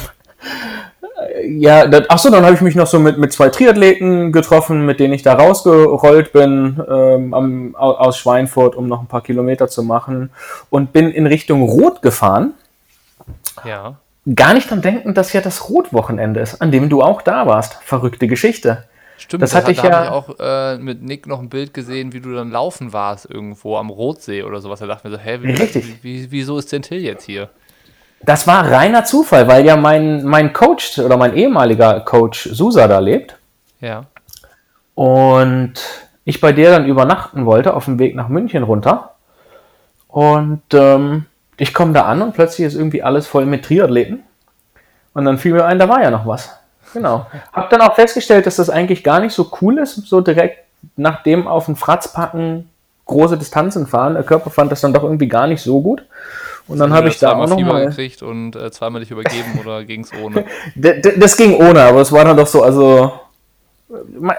[1.45, 5.01] ja, das, achso, dann habe ich mich noch so mit, mit zwei Triathleten getroffen, mit
[5.01, 9.83] denen ich da rausgerollt bin ähm, am, aus Schweinfurt, um noch ein paar Kilometer zu
[9.83, 10.31] machen
[10.71, 12.55] und bin in Richtung Rot gefahren.
[13.65, 13.97] Ja.
[14.35, 17.79] Gar nicht am Denken, dass ja das Rotwochenende ist, an dem du auch da warst.
[17.83, 18.85] Verrückte Geschichte.
[19.19, 20.05] Stimmt, das, hatte ich ja.
[20.05, 23.77] ich auch äh, mit Nick noch ein Bild gesehen, wie du dann laufen warst irgendwo
[23.77, 24.81] am Rotsee oder sowas.
[24.81, 26.03] Da dachte mir so, hä, wie, Richtig.
[26.03, 27.49] Wie, wieso ist denn Till jetzt hier?
[28.23, 32.99] Das war reiner Zufall, weil ja mein, mein Coach oder mein ehemaliger Coach Susa da
[32.99, 33.39] lebt.
[33.81, 34.05] Ja.
[34.95, 35.75] Und
[36.25, 39.15] ich bei der dann übernachten wollte auf dem Weg nach München runter.
[40.09, 41.27] Und ähm,
[41.57, 44.23] ich komme da an und plötzlich ist irgendwie alles voll mit Triathleten.
[45.15, 46.57] Und dann fiel mir ein, da war ja noch was.
[46.97, 47.27] Genau.
[47.53, 50.65] Hab dann auch festgestellt, dass das eigentlich gar nicht so cool ist, so direkt
[50.97, 52.71] nach dem auf den Fratz packen,
[53.05, 54.15] große Distanzen fahren.
[54.15, 56.07] Der Körper fand das dann doch irgendwie gar nicht so gut.
[56.67, 59.61] Und dann habe ich da auch noch Fieber mal gekriegt und äh, zweimal dich übergeben
[59.61, 60.47] oder ging es ohne?
[60.75, 63.13] das ging ohne, aber es war dann doch so, also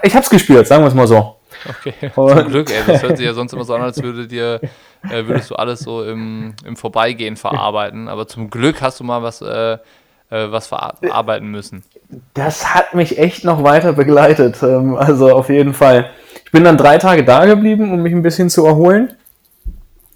[0.02, 1.36] ich habe es gespürt, sagen wir es mal so.
[1.68, 2.82] Okay, zum Glück, ey.
[2.86, 4.60] Das hört sich ja sonst immer so an, als würde dir,
[5.08, 8.08] äh, würdest du alles so im, im Vorbeigehen verarbeiten.
[8.08, 9.78] Aber zum Glück hast du mal was, äh,
[10.30, 11.84] äh, was verarbeiten müssen.
[12.34, 14.62] Das hat mich echt noch weiter begleitet.
[14.62, 16.10] Ähm, also auf jeden Fall.
[16.44, 19.12] Ich bin dann drei Tage da geblieben, um mich ein bisschen zu erholen.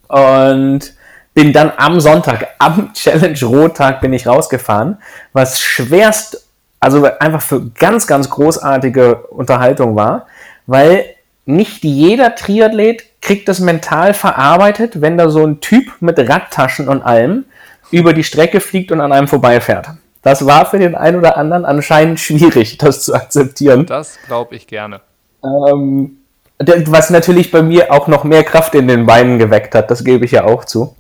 [0.09, 0.94] Und
[1.35, 4.98] bin dann am Sonntag, am Challenge Rottag bin ich rausgefahren,
[5.33, 6.46] was schwerst,
[6.81, 10.26] also einfach für ganz, ganz großartige Unterhaltung war,
[10.66, 11.05] weil
[11.44, 17.02] nicht jeder Triathlet kriegt das mental verarbeitet, wenn da so ein Typ mit Radtaschen und
[17.02, 17.44] allem
[17.90, 19.88] über die Strecke fliegt und an einem vorbeifährt.
[20.22, 23.87] Das war für den einen oder anderen anscheinend schwierig, das zu akzeptieren.
[23.87, 25.00] Das glaube ich gerne.
[25.44, 26.18] Ähm,
[26.58, 30.24] was natürlich bei mir auch noch mehr Kraft in den Beinen geweckt hat, das gebe
[30.24, 30.94] ich ja auch zu.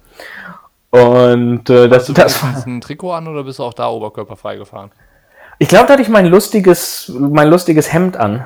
[0.90, 2.66] Und äh, das, du das war.
[2.66, 4.90] ein Trikot an oder bist du auch da oberkörperfrei gefahren?
[5.58, 8.44] Ich glaube, da hatte ich mein lustiges, mein lustiges Hemd an.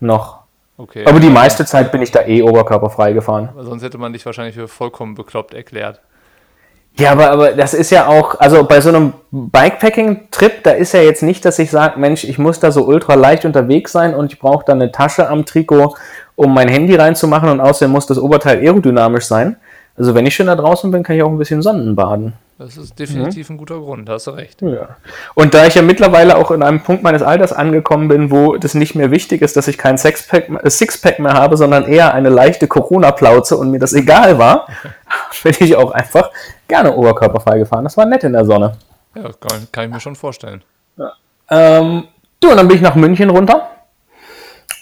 [0.00, 0.42] Noch.
[0.78, 1.04] Okay.
[1.04, 3.50] Aber die meiste Zeit bin ich da eh oberkörperfrei gefahren.
[3.60, 6.00] Sonst hätte man dich wahrscheinlich für vollkommen bekloppt erklärt.
[6.98, 11.00] Ja, aber, aber das ist ja auch, also bei so einem Bikepacking-Trip, da ist ja
[11.00, 14.32] jetzt nicht, dass ich sage, Mensch, ich muss da so ultra leicht unterwegs sein und
[14.32, 15.96] ich brauche da eine Tasche am Trikot,
[16.36, 19.56] um mein Handy reinzumachen und außerdem muss das Oberteil aerodynamisch sein.
[19.96, 22.34] Also wenn ich schon da draußen bin, kann ich auch ein bisschen Sonnenbaden.
[22.62, 23.54] Das ist definitiv mhm.
[23.54, 24.62] ein guter Grund, hast du recht.
[24.62, 24.96] Ja.
[25.34, 28.74] Und da ich ja mittlerweile auch in einem Punkt meines Alters angekommen bin, wo das
[28.74, 32.28] nicht mehr wichtig ist, dass ich kein Sixpack, äh, Sixpack mehr habe, sondern eher eine
[32.28, 34.68] leichte Corona-Plauze und mir das egal war,
[35.42, 36.30] bin ich auch einfach
[36.68, 37.82] gerne oberkörperfrei gefahren.
[37.82, 38.76] Das war nett in der Sonne.
[39.16, 40.62] Ja, kann, kann ich mir schon vorstellen.
[40.96, 41.12] Ja.
[41.50, 42.04] Ähm,
[42.40, 43.70] du, und dann bin ich nach München runter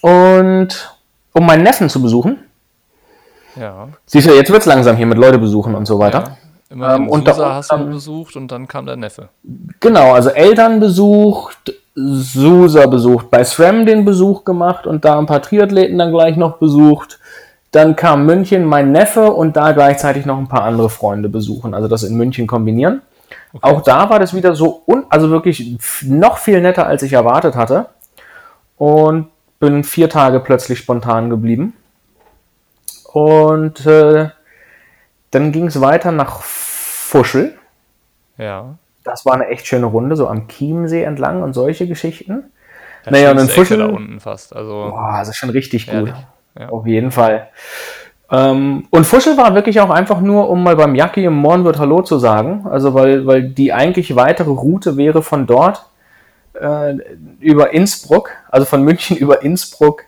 [0.02, 0.96] und
[1.32, 2.44] um meinen Neffen zu besuchen.
[3.56, 3.88] Ja.
[4.04, 6.24] Siehst du, jetzt wird es langsam hier mit Leute besuchen und so weiter.
[6.26, 6.36] Ja.
[6.70, 9.28] Immerhin ähm, und Susa hast du besucht und dann kam der Neffe.
[9.80, 15.42] Genau, also Eltern besucht, Susa besucht, bei SRAM den Besuch gemacht und da ein paar
[15.42, 17.18] Triathleten dann gleich noch besucht.
[17.72, 21.88] Dann kam München mein Neffe und da gleichzeitig noch ein paar andere Freunde besuchen, also
[21.88, 23.02] das in München kombinieren.
[23.52, 23.68] Okay.
[23.68, 27.56] Auch da war das wieder so, un also wirklich noch viel netter, als ich erwartet
[27.56, 27.86] hatte.
[28.76, 29.28] Und
[29.58, 31.74] bin vier Tage plötzlich spontan geblieben.
[33.12, 34.30] Und äh,
[35.30, 37.56] dann ging es weiter nach Fuschel.
[38.38, 38.76] Ja.
[39.04, 42.44] Das war eine echt schöne Runde, so am Chiemsee entlang und solche Geschichten.
[43.04, 43.78] Ja, naja, und in Fuschel.
[43.78, 44.54] da unten fast.
[44.54, 46.12] Also, boah, das ist schon richtig gut.
[46.58, 46.68] Ja.
[46.68, 47.48] Auf jeden Fall.
[48.30, 52.02] Ähm, und Fuschel war wirklich auch einfach nur, um mal beim Jacki im Mornwirt Hallo
[52.02, 52.66] zu sagen.
[52.68, 55.86] Also, weil, weil die eigentlich weitere Route wäre von dort
[56.60, 56.94] äh,
[57.40, 60.04] über Innsbruck, also von München über Innsbruck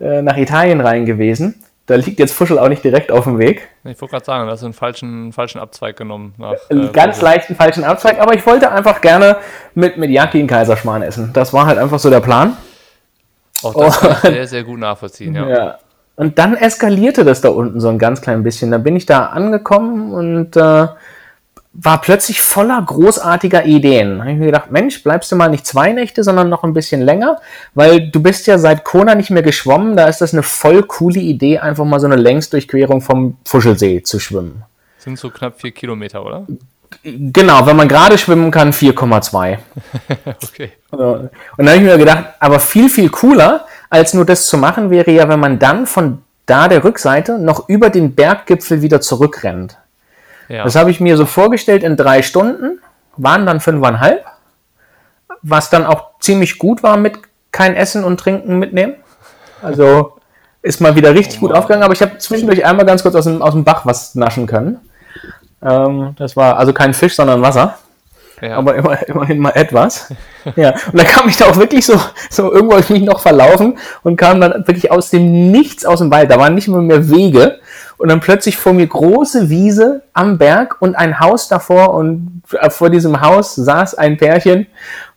[0.00, 1.62] äh, nach Italien rein gewesen.
[1.92, 3.68] Da liegt jetzt Fuschel auch nicht direkt auf dem Weg.
[3.84, 6.32] Ich wollte gerade sagen, da hast du einen falschen, falschen Abzweig genommen.
[6.38, 7.24] Nach, äh, Ganz Fuschel.
[7.24, 9.36] leichten falschen Abzweig, aber ich wollte einfach gerne
[9.74, 11.34] mit, mit Jaki in Kaiserschmarrn essen.
[11.34, 12.56] Das war halt einfach so der Plan.
[13.62, 15.48] Auch das kann ich sehr, sehr gut nachvollziehen, ja.
[15.54, 15.78] ja.
[16.16, 18.70] Und dann eskalierte das da unten so ein ganz klein bisschen.
[18.70, 20.86] Da bin ich da angekommen und äh,
[21.74, 24.18] war plötzlich voller großartiger Ideen.
[24.18, 26.74] Da habe ich mir gedacht, Mensch, bleibst du mal nicht zwei Nächte, sondern noch ein
[26.74, 27.40] bisschen länger,
[27.74, 29.96] weil du bist ja seit Kona nicht mehr geschwommen.
[29.96, 34.18] Da ist das eine voll coole Idee, einfach mal so eine Längsdurchquerung vom Fuschelsee zu
[34.18, 34.64] schwimmen.
[34.98, 36.46] Sind so knapp vier Kilometer, oder?
[37.02, 39.58] Genau, wenn man gerade schwimmen kann, 4,2.
[40.42, 40.72] okay.
[40.90, 44.90] Und dann habe ich mir gedacht, aber viel, viel cooler, als nur das zu machen,
[44.90, 49.78] wäre ja, wenn man dann von da der Rückseite noch über den Berggipfel wieder zurückrennt.
[50.52, 50.64] Ja.
[50.64, 52.78] Das habe ich mir so vorgestellt in drei Stunden,
[53.16, 54.22] waren dann fünfeinhalb,
[55.40, 57.14] was dann auch ziemlich gut war mit
[57.52, 58.96] kein Essen und Trinken mitnehmen.
[59.62, 60.18] Also
[60.60, 63.24] ist mal wieder richtig oh gut aufgegangen, aber ich habe zwischendurch einmal ganz kurz aus
[63.24, 64.78] dem, aus dem Bach was naschen können.
[65.62, 67.78] Ähm, das war also kein Fisch, sondern Wasser.
[68.42, 68.56] Ja.
[68.56, 70.12] aber immer, immerhin mal etwas.
[70.56, 73.78] ja, und dann kam ich da auch wirklich so, so irgendwo ich mich noch verlaufen
[74.02, 76.30] und kam dann wirklich aus dem Nichts aus dem Wald.
[76.30, 77.60] Da waren nicht mehr mehr Wege
[77.98, 82.68] und dann plötzlich vor mir große Wiese am Berg und ein Haus davor und äh,
[82.68, 84.66] vor diesem Haus saß ein Pärchen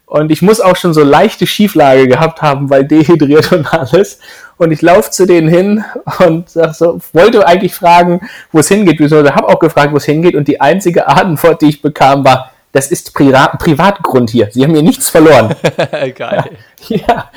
[0.06, 4.20] und ich muss auch schon so leichte Schieflage gehabt haben, weil dehydriert und alles.
[4.58, 5.84] Und ich laufe zu denen hin
[6.26, 9.02] und sag so, wollte eigentlich fragen, wo es hingeht.
[9.02, 10.36] Ich habe auch gefragt, wo es hingeht.
[10.36, 14.50] Und die einzige Antwort, die ich bekam, war, das ist Privat Privatgrund hier.
[14.52, 15.56] Sie haben hier nichts verloren.
[16.16, 16.44] Geil.
[16.90, 17.32] Ja.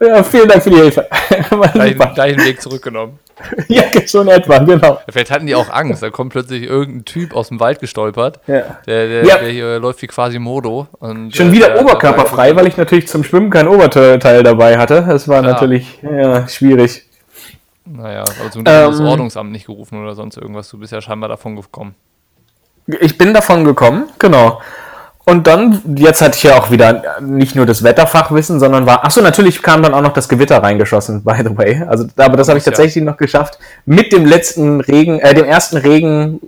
[0.00, 0.22] ja.
[0.22, 1.08] vielen Dank für die Hilfe.
[1.72, 3.18] Gleich, gleich Weg zurückgenommen.
[3.68, 5.00] ja, in etwa, genau.
[5.08, 6.02] Vielleicht hatten die auch Angst.
[6.02, 8.40] Da kommt plötzlich irgendein Typ aus dem Wald gestolpert.
[8.46, 8.78] Ja.
[8.86, 9.38] Der, der, ja.
[9.38, 10.86] der hier läuft wie quasi Modo.
[10.98, 15.06] Und Schon wieder oberkörperfrei, weil ich natürlich zum Schwimmen kein Oberteil dabei hatte.
[15.08, 15.54] Das war Klar.
[15.54, 17.08] natürlich ja, schwierig.
[17.84, 20.68] Naja, also du hast ähm, das Ordnungsamt nicht gerufen oder sonst irgendwas.
[20.68, 21.94] Du bist ja scheinbar davon gekommen.
[23.00, 24.60] Ich bin davon gekommen, genau.
[25.24, 29.20] Und dann, jetzt hatte ich ja auch wieder nicht nur das Wetterfachwissen, sondern war, achso,
[29.20, 31.80] natürlich kam dann auch noch das Gewitter reingeschossen, by the way.
[31.86, 33.10] Also, aber das habe ich tatsächlich ja.
[33.10, 36.40] noch geschafft, mit dem letzten Regen, äh, dem ersten Regen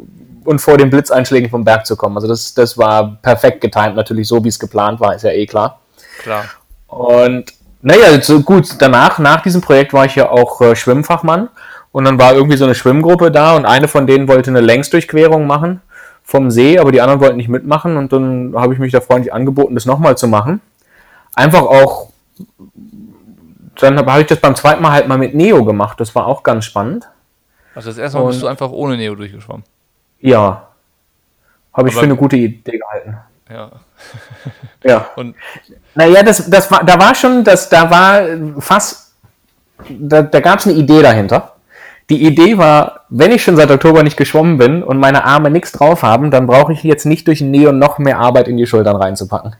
[0.44, 2.16] und vor den Blitzeinschlägen vom Berg zu kommen.
[2.16, 5.46] Also das, das war perfekt getimt, natürlich so, wie es geplant war, ist ja eh
[5.46, 5.78] klar.
[6.22, 6.44] Klar.
[6.88, 11.48] Und naja, so gut, danach, nach diesem Projekt war ich ja auch äh, Schwimmfachmann
[11.92, 15.46] und dann war irgendwie so eine Schwimmgruppe da und eine von denen wollte eine Längsdurchquerung
[15.46, 15.80] machen
[16.24, 19.32] vom See, aber die anderen wollten nicht mitmachen und dann habe ich mich da freundlich
[19.32, 20.60] angeboten, das nochmal zu machen.
[21.34, 22.08] Einfach auch,
[23.76, 26.42] dann habe ich das beim zweiten Mal halt mal mit Neo gemacht, das war auch
[26.42, 27.08] ganz spannend.
[27.74, 29.64] Also das erste Mal und, bist du einfach ohne Neo durchgeschwommen?
[30.20, 30.68] Ja.
[31.72, 33.18] Habe ich aber, für eine gute Idee gehalten.
[33.50, 33.70] Ja.
[34.84, 35.06] ja.
[35.16, 35.34] Und
[35.94, 39.12] naja, das, das war, da war schon, das, da war fast,
[39.88, 41.53] da, da gab es eine Idee dahinter.
[42.10, 45.72] Die Idee war, wenn ich schon seit Oktober nicht geschwommen bin und meine Arme nichts
[45.72, 48.96] drauf haben, dann brauche ich jetzt nicht durch Neo noch mehr Arbeit in die Schultern
[48.96, 49.56] reinzupacken.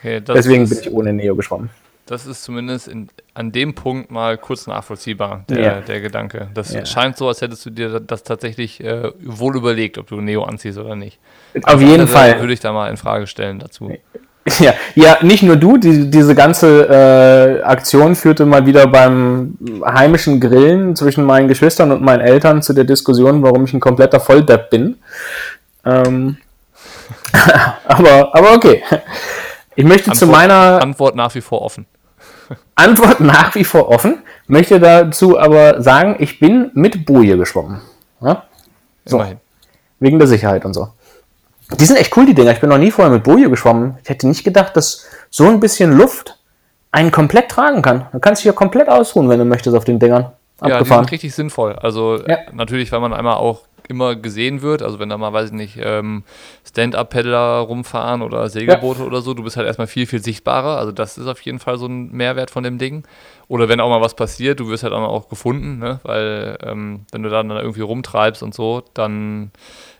[0.00, 1.70] Okay, Deswegen ist, bin ich ohne Neo geschwommen.
[2.06, 5.80] Das ist zumindest in, an dem Punkt mal kurz nachvollziehbar, der, ja.
[5.82, 6.48] der Gedanke.
[6.54, 6.86] Das ja.
[6.86, 10.78] scheint so, als hättest du dir das tatsächlich äh, wohl überlegt, ob du Neo anziehst
[10.78, 11.18] oder nicht.
[11.54, 12.40] Auf also jeden Fall.
[12.40, 13.92] Würde ich da mal in Frage stellen dazu.
[14.60, 20.40] Ja, ja, nicht nur du, die, diese ganze äh, Aktion führte mal wieder beim heimischen
[20.40, 24.70] Grillen zwischen meinen Geschwistern und meinen Eltern zu der Diskussion, warum ich ein kompletter Volldepp
[24.70, 24.96] bin.
[25.84, 26.38] Ähm,
[27.86, 28.82] aber, aber okay.
[29.74, 31.86] Ich möchte Antwort, zu meiner Antwort nach wie vor offen.
[32.74, 34.22] Antwort nach wie vor offen.
[34.46, 37.80] Möchte dazu aber sagen, ich bin mit Boje geschwommen.
[38.20, 38.44] Ja?
[39.04, 39.16] So.
[39.18, 39.38] Immerhin.
[40.00, 40.88] Wegen der Sicherheit und so.
[41.78, 42.52] Die sind echt cool, die Dinger.
[42.52, 43.98] Ich bin noch nie vorher mit Boje geschwommen.
[44.02, 46.38] Ich hätte nicht gedacht, dass so ein bisschen Luft
[46.90, 48.06] einen komplett tragen kann.
[48.12, 50.32] Du kannst dich ja komplett ausruhen, wenn du möchtest, auf den Dingern.
[50.60, 50.70] Abgefahren.
[50.70, 51.74] Ja, die sind richtig sinnvoll.
[51.74, 52.38] Also ja.
[52.52, 54.82] natürlich, weil man einmal auch immer gesehen wird.
[54.82, 56.22] Also wenn da mal, weiß ich nicht, ähm,
[56.66, 59.06] Stand-Up-Paddler rumfahren oder Segelboote ja.
[59.06, 60.78] oder so, du bist halt erstmal viel, viel sichtbarer.
[60.78, 63.04] Also das ist auf jeden Fall so ein Mehrwert von dem Ding.
[63.48, 66.00] Oder wenn auch mal was passiert, du wirst halt auch gefunden, ne?
[66.02, 69.52] weil ähm, wenn du dann irgendwie rumtreibst und so, dann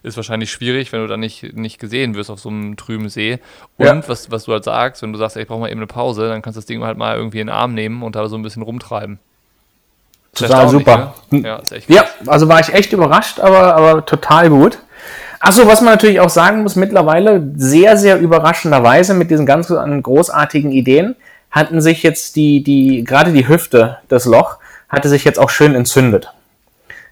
[0.02, 3.38] ist wahrscheinlich schwierig, wenn du dann nicht, nicht gesehen wirst auf so einem trüben See.
[3.78, 4.08] Und ja.
[4.08, 6.28] was, was du halt sagst, wenn du sagst, ey, ich brauche mal eben eine Pause,
[6.28, 8.36] dann kannst du das Ding halt mal irgendwie in den Arm nehmen und da so
[8.36, 9.18] ein bisschen rumtreiben.
[10.34, 11.14] Total super.
[11.30, 11.42] Ne?
[11.42, 14.78] Ja, ja, also war ich echt überrascht, aber, aber total gut.
[15.40, 20.72] Achso, was man natürlich auch sagen muss, mittlerweile sehr, sehr überraschenderweise mit diesen ganz großartigen
[20.72, 21.16] Ideen
[21.50, 25.74] hatten sich jetzt die, die, gerade die Hüfte, das Loch, hatte sich jetzt auch schön
[25.74, 26.32] entzündet.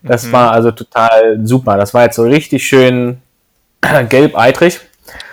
[0.02, 0.32] Das mhm.
[0.32, 1.76] war also total super.
[1.76, 3.20] Das war jetzt so richtig schön
[4.08, 4.80] gelb-eitrig.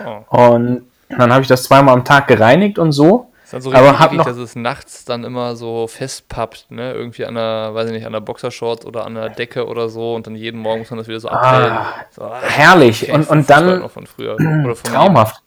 [0.05, 0.37] Oh.
[0.37, 3.29] Und dann habe ich das zweimal am Tag gereinigt und so.
[3.53, 6.93] Ist dann so richtig, aber hab noch, dass es nachts dann immer so festpappt, ne?
[6.93, 10.15] Irgendwie an der, weiß ich nicht, an der Boxershort oder an der Decke oder so
[10.15, 11.71] und dann jeden Morgen muss man das wieder so abstellen.
[11.71, 13.11] Ah, so, ah, herrlich.
[13.11, 13.87] Und, und dann
[14.83, 15.43] traumhaft.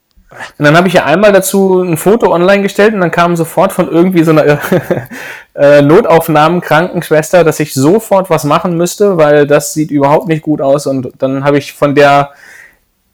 [0.59, 3.73] Und dann habe ich ja einmal dazu ein Foto online gestellt und dann kam sofort
[3.73, 4.45] von irgendwie so einer
[5.55, 10.87] äh, Notaufnahmen-Krankenschwester, dass ich sofort was machen müsste, weil das sieht überhaupt nicht gut aus.
[10.87, 12.33] Und dann habe ich von der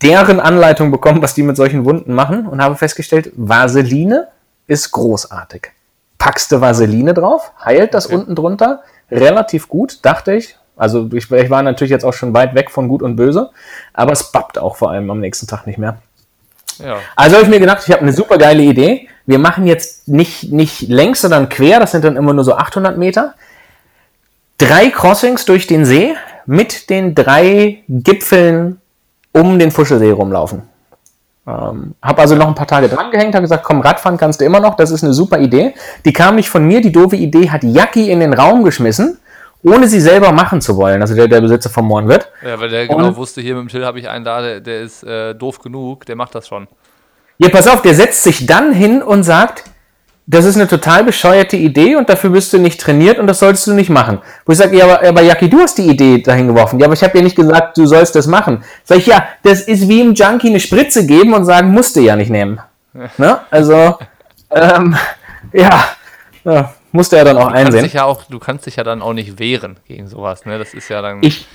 [0.03, 4.29] deren Anleitung bekommen, was die mit solchen Wunden machen und habe festgestellt, Vaseline
[4.73, 5.71] ist großartig.
[6.19, 8.17] Packst du Vaseline drauf, heilt das okay.
[8.17, 10.57] unten drunter relativ gut, dachte ich.
[10.77, 13.51] Also ich, ich war natürlich jetzt auch schon weit weg von gut und böse,
[13.93, 15.99] aber es pappt auch vor allem am nächsten Tag nicht mehr.
[16.79, 16.99] Ja.
[17.15, 19.09] Also habe ich mir gedacht, ich habe eine super geile Idee.
[19.27, 22.97] Wir machen jetzt nicht, nicht längs, sondern quer, das sind dann immer nur so 800
[22.97, 23.35] Meter.
[24.57, 26.15] Drei Crossings durch den See
[26.47, 28.81] mit den drei Gipfeln
[29.33, 30.63] um den Fuschelsee rumlaufen.
[31.45, 34.45] Ähm, habe also noch ein paar Tage dran gehängt, habe gesagt, komm, Radfahren kannst du
[34.45, 35.75] immer noch, das ist eine super Idee.
[36.05, 39.19] Die kam nicht von mir, die doofe Idee hat Jacki in den Raum geschmissen,
[39.65, 42.87] ohne sie selber machen zu wollen, also der, der Besitzer von Mohren Ja, weil der
[42.87, 45.59] genau wusste, hier mit dem Till habe ich einen da, der, der ist äh, doof
[45.59, 46.69] genug, der macht das schon.
[47.39, 49.65] Ja, pass auf, der setzt sich dann hin und sagt,
[50.27, 53.67] das ist eine total bescheuerte Idee und dafür bist du nicht trainiert und das solltest
[53.67, 54.21] du nicht machen.
[54.47, 56.79] Wo ich sage, ja, aber, aber Jackie, du hast die Idee dahin geworfen.
[56.79, 58.63] Ja, aber ich habe dir nicht gesagt, du sollst das machen.
[58.85, 62.01] Sag ich, ja, das ist wie im Junkie eine Spritze geben und sagen, musst du
[62.01, 62.61] ja nicht nehmen.
[63.19, 63.41] ne?
[63.51, 63.99] Also,
[64.51, 64.97] ähm,
[65.53, 65.85] ja,
[66.45, 67.91] ja, musste er dann auch du einsehen.
[67.93, 70.47] Ja auch, du kannst dich ja dann auch nicht wehren gegen sowas.
[70.47, 70.59] Ne?
[70.59, 71.47] Das ist ja dann ich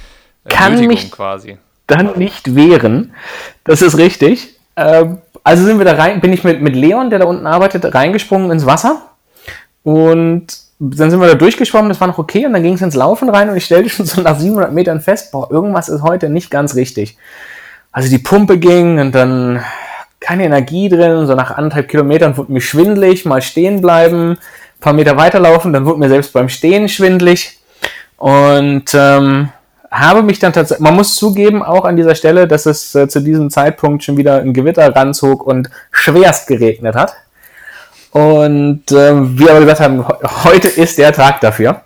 [0.49, 1.57] kann Nötigung mich quasi.
[1.87, 3.13] dann nicht wehren.
[3.63, 4.56] Das ist richtig.
[4.77, 7.93] Ähm, also sind wir da rein, bin ich mit, mit Leon, der da unten arbeitet,
[7.93, 9.01] reingesprungen ins Wasser.
[9.83, 10.47] Und
[10.79, 12.45] dann sind wir da durchgeschwommen, das war noch okay.
[12.45, 15.01] Und dann ging es ins Laufen rein und ich stellte schon so nach 700 Metern
[15.01, 17.17] fest, boah, irgendwas ist heute nicht ganz richtig.
[17.91, 19.63] Also die Pumpe ging und dann
[20.19, 21.25] keine Energie drin.
[21.25, 24.37] So nach anderthalb Kilometern wurde mir schwindlig, mal stehen bleiben, ein
[24.79, 27.59] paar Meter weiterlaufen, dann wurde mir selbst beim Stehen schwindlig.
[28.17, 29.49] Und ähm,
[29.91, 33.21] habe mich dann tatsächlich, man muss zugeben, auch an dieser Stelle, dass es äh, zu
[33.21, 37.15] diesem Zeitpunkt schon wieder ein Gewitter ranzog und schwerst geregnet hat.
[38.11, 40.05] Und äh, wir aber gesagt haben,
[40.43, 41.81] heute ist der Tag dafür.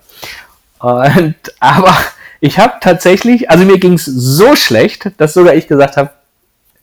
[0.79, 1.95] Und, aber
[2.39, 6.09] ich habe tatsächlich, also mir ging es so schlecht, dass sogar ich gesagt habe,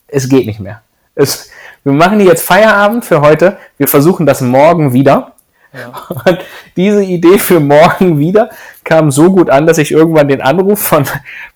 [0.06, 0.82] es geht nicht mehr.
[1.14, 1.50] Es,
[1.84, 3.58] wir machen jetzt Feierabend für heute.
[3.76, 5.32] Wir versuchen das morgen wieder.
[5.72, 6.38] Und
[6.76, 8.50] diese Idee für morgen wieder
[8.84, 11.04] kam so gut an, dass ich irgendwann den Anruf von,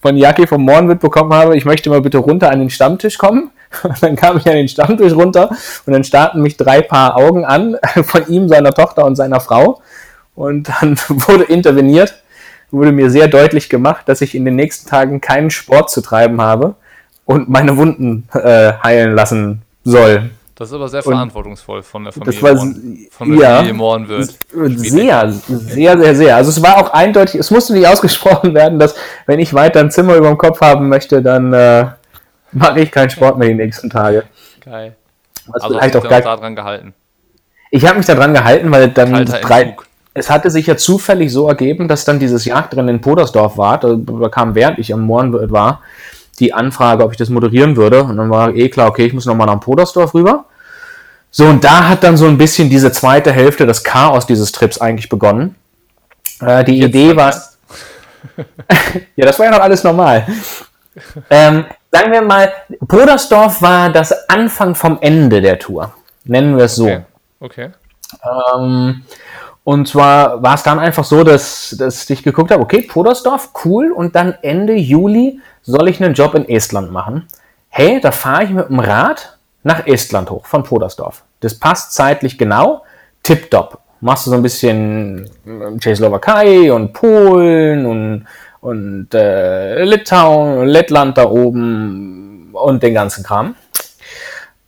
[0.00, 3.50] von Jackie vom Morgenwirt bekommen habe, ich möchte mal bitte runter an den Stammtisch kommen.
[3.82, 5.48] Und dann kam ich an den Stammtisch runter
[5.86, 9.80] und dann starrten mich drei Paar Augen an von ihm, seiner Tochter und seiner Frau.
[10.34, 12.22] Und dann wurde interveniert,
[12.70, 16.40] wurde mir sehr deutlich gemacht, dass ich in den nächsten Tagen keinen Sport zu treiben
[16.42, 16.74] habe
[17.24, 20.30] und meine Wunden äh, heilen lassen soll.
[20.54, 22.56] Das ist aber sehr verantwortungsvoll von der Familie Das war
[23.10, 24.38] von der ja, Familie Mohrenwirt.
[24.50, 26.36] sehr, sehr, sehr, sehr.
[26.36, 28.94] Also es war auch eindeutig, es musste nicht ausgesprochen werden, dass
[29.26, 31.86] wenn ich weiter ein Zimmer über dem Kopf haben möchte, dann äh,
[32.52, 34.24] mache ich keinen Sport mehr die nächsten Tage.
[34.60, 34.94] Geil.
[35.46, 36.94] Was Also vielleicht hast auch gar, daran gehalten.
[37.70, 39.74] ich habe mich daran gehalten, weil dann drei,
[40.14, 43.80] es hatte sich ja zufällig so ergeben, dass dann dieses Jagdrennen in Podersdorf war.
[43.80, 45.80] Da, da kam, während ich am Mohrenwirt war,
[46.42, 48.02] die Anfrage, ob ich das moderieren würde.
[48.02, 50.44] Und dann war eh klar, okay, ich muss nochmal nach Podersdorf rüber.
[51.30, 54.78] So, und da hat dann so ein bisschen diese zweite Hälfte, das Chaos dieses Trips
[54.78, 55.54] eigentlich begonnen.
[56.40, 57.34] Äh, die Jetzt Idee war,
[59.16, 60.26] ja, das war ja noch alles normal.
[61.30, 62.52] ähm, sagen wir mal,
[62.86, 65.94] Podersdorf war das Anfang vom Ende der Tour.
[66.24, 66.84] Nennen wir es so.
[66.84, 67.02] Okay.
[67.40, 67.70] okay.
[68.54, 69.02] Ähm,
[69.64, 73.92] und zwar war es dann einfach so, dass, dass ich geguckt habe, okay, Podersdorf, cool,
[73.92, 77.28] und dann Ende Juli soll ich einen Job in Estland machen.
[77.68, 81.22] Hey, da fahre ich mit dem Rad nach Estland hoch, von Podersdorf.
[81.40, 82.84] Das passt zeitlich genau,
[83.22, 83.78] tipptopp.
[84.00, 85.30] Machst du so ein bisschen
[85.78, 88.26] Tschechoslowakei und Polen und,
[88.60, 93.54] und äh, Litauen, Lettland da oben und den ganzen Kram.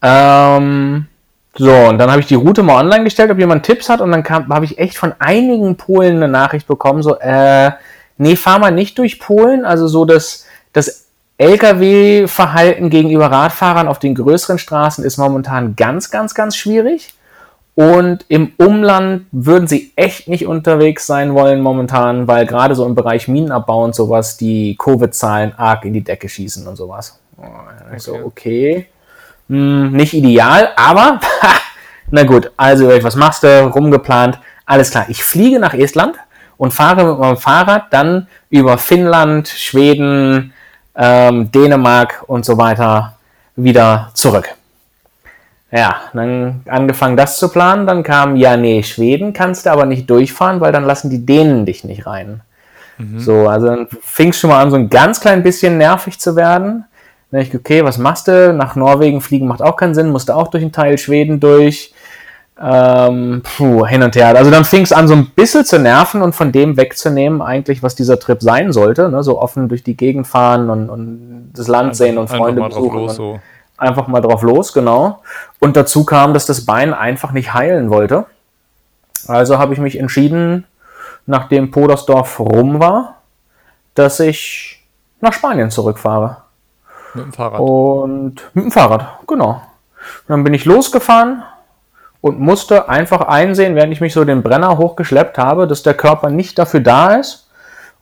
[0.01, 1.09] Ähm,
[1.57, 4.11] so, und dann habe ich die Route mal online gestellt, ob jemand Tipps hat, und
[4.11, 7.71] dann habe ich echt von einigen Polen eine Nachricht bekommen, so, äh,
[8.19, 11.07] nee, fahr mal nicht durch Polen, also so das, das
[11.39, 17.15] Lkw-Verhalten gegenüber Radfahrern auf den größeren Straßen ist momentan ganz, ganz, ganz schwierig.
[17.77, 22.95] Und im Umland würden sie echt nicht unterwegs sein wollen momentan, weil gerade so im
[22.95, 27.19] Bereich Minenabbau und sowas die Covid-Zahlen arg in die Decke schießen und sowas.
[27.37, 27.99] Okay.
[27.99, 28.87] So, okay.
[29.49, 31.21] Hm, nicht ideal, aber
[32.11, 33.67] na gut, also was machst du?
[33.67, 34.39] Rumgeplant.
[34.67, 36.17] Alles klar, ich fliege nach Estland
[36.57, 40.53] und fahre mit meinem Fahrrad dann über Finnland, Schweden,
[40.97, 43.17] ähm, Dänemark und so weiter
[43.57, 44.49] wieder zurück.
[45.71, 50.09] Ja, dann angefangen das zu planen, dann kam, ja, nee, Schweden kannst du aber nicht
[50.09, 52.43] durchfahren, weil dann lassen die Dänen dich nicht rein.
[53.17, 56.37] So, also dann fing es schon mal an, so ein ganz klein bisschen nervig zu
[56.37, 56.85] werden.
[57.35, 58.53] Dann ich, okay, was machst du?
[58.53, 61.93] Nach Norwegen fliegen macht auch keinen Sinn, musste auch durch einen Teil Schweden durch.
[62.61, 64.29] Ähm, puh, hin und her.
[64.37, 67.83] Also dann fing es an, so ein bisschen zu nerven und von dem wegzunehmen, eigentlich,
[67.83, 69.09] was dieser Trip sein sollte.
[69.09, 69.25] Ne?
[69.25, 72.69] So offen durch die Gegend fahren und, und das Land sehen und Einfach Freunde drauf
[72.69, 72.99] besuchen.
[72.99, 73.41] los, und so.
[73.79, 75.21] Einfach mal drauf los, genau.
[75.59, 78.27] Und dazu kam, dass das Bein einfach nicht heilen wollte.
[79.27, 80.67] Also habe ich mich entschieden,
[81.27, 83.23] nachdem Podersdorf rum war,
[83.97, 84.85] dass ich
[85.21, 86.44] nach Spanien zurückfahre.
[87.15, 87.61] Mit dem Fahrrad.
[87.61, 89.51] Und mit dem Fahrrad, genau.
[89.51, 91.43] Und dann bin ich losgefahren
[92.21, 96.31] und musste einfach einsehen, während ich mich so den Brenner hochgeschleppt habe, dass der Körper
[96.31, 97.49] nicht dafür da ist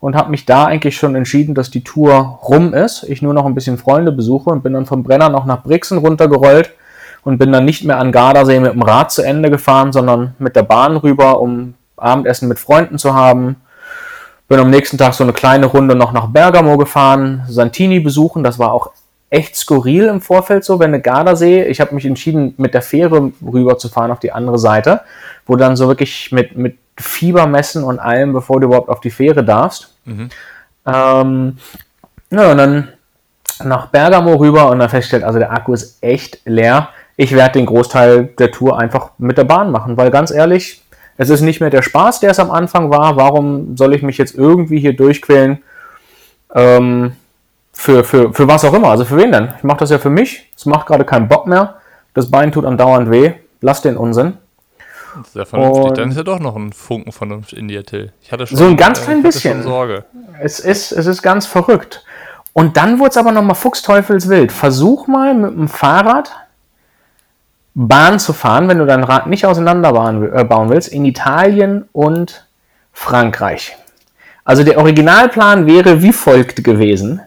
[0.00, 3.04] und habe mich da eigentlich schon entschieden, dass die Tour rum ist.
[3.04, 5.98] Ich nur noch ein bisschen Freunde besuche und bin dann vom Brenner noch nach Brixen
[5.98, 6.72] runtergerollt
[7.24, 10.56] und bin dann nicht mehr an Gardasee mit dem Rad zu Ende gefahren, sondern mit
[10.56, 13.56] der Bahn rüber, um Abendessen mit Freunden zu haben.
[14.48, 18.58] Bin am nächsten Tag so eine kleine Runde noch nach Bergamo gefahren, Santini besuchen, das
[18.58, 18.90] war auch
[19.32, 23.32] echt skurril im Vorfeld so, wenn eine Gardasee, ich habe mich entschieden, mit der Fähre
[23.42, 25.00] rüber zu fahren auf die andere Seite,
[25.46, 29.42] wo dann so wirklich mit, mit Fiebermessen und allem, bevor du überhaupt auf die Fähre
[29.42, 29.94] darfst.
[30.04, 30.28] Mhm.
[30.86, 31.56] Ähm,
[32.30, 32.88] ja, und dann
[33.64, 36.90] nach Bergamo rüber und dann feststellt, also der Akku ist echt leer.
[37.16, 40.82] Ich werde den Großteil der Tour einfach mit der Bahn machen, weil ganz ehrlich,
[41.16, 43.16] es ist nicht mehr der Spaß, der es am Anfang war.
[43.16, 45.62] Warum soll ich mich jetzt irgendwie hier durchquälen?
[46.54, 47.12] Ähm,
[47.72, 48.88] für, für, für was auch immer.
[48.88, 49.54] Also für wen denn?
[49.56, 50.50] Ich mache das ja für mich.
[50.56, 51.76] Es macht gerade keinen Bock mehr.
[52.14, 53.34] Das Bein tut andauernd weh.
[53.60, 54.34] Lass den Unsinn.
[55.32, 55.84] Sehr vernünftig.
[55.84, 58.12] Und Dann ist ja doch noch ein Funken Vernunft in dir, Till.
[58.22, 59.62] Ich hatte schon, so ein ganz äh, klein bisschen.
[59.62, 60.04] Sorge.
[60.40, 62.04] Es ist, es ist ganz verrückt.
[62.52, 64.52] Und dann wurde es aber nochmal fuchsteufelswild.
[64.52, 66.32] Versuch mal mit dem Fahrrad
[67.74, 72.46] Bahn zu fahren, wenn du dein Rad nicht auseinanderbauen äh, willst, in Italien und
[72.92, 73.76] Frankreich.
[74.44, 77.22] Also der Originalplan wäre wie folgt gewesen.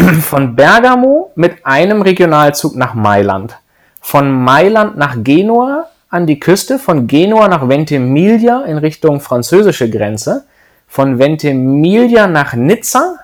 [0.00, 3.58] Von Bergamo mit einem Regionalzug nach Mailand.
[4.00, 10.46] Von Mailand nach Genua an die Küste, von Genua nach Ventimiglia in Richtung französische Grenze,
[10.86, 13.16] von Ventimiglia nach Nizza,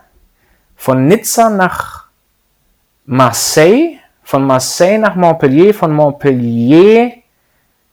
[0.76, 2.04] von Nizza nach
[3.06, 7.12] Marseille, von Marseille nach Montpellier, von Montpellier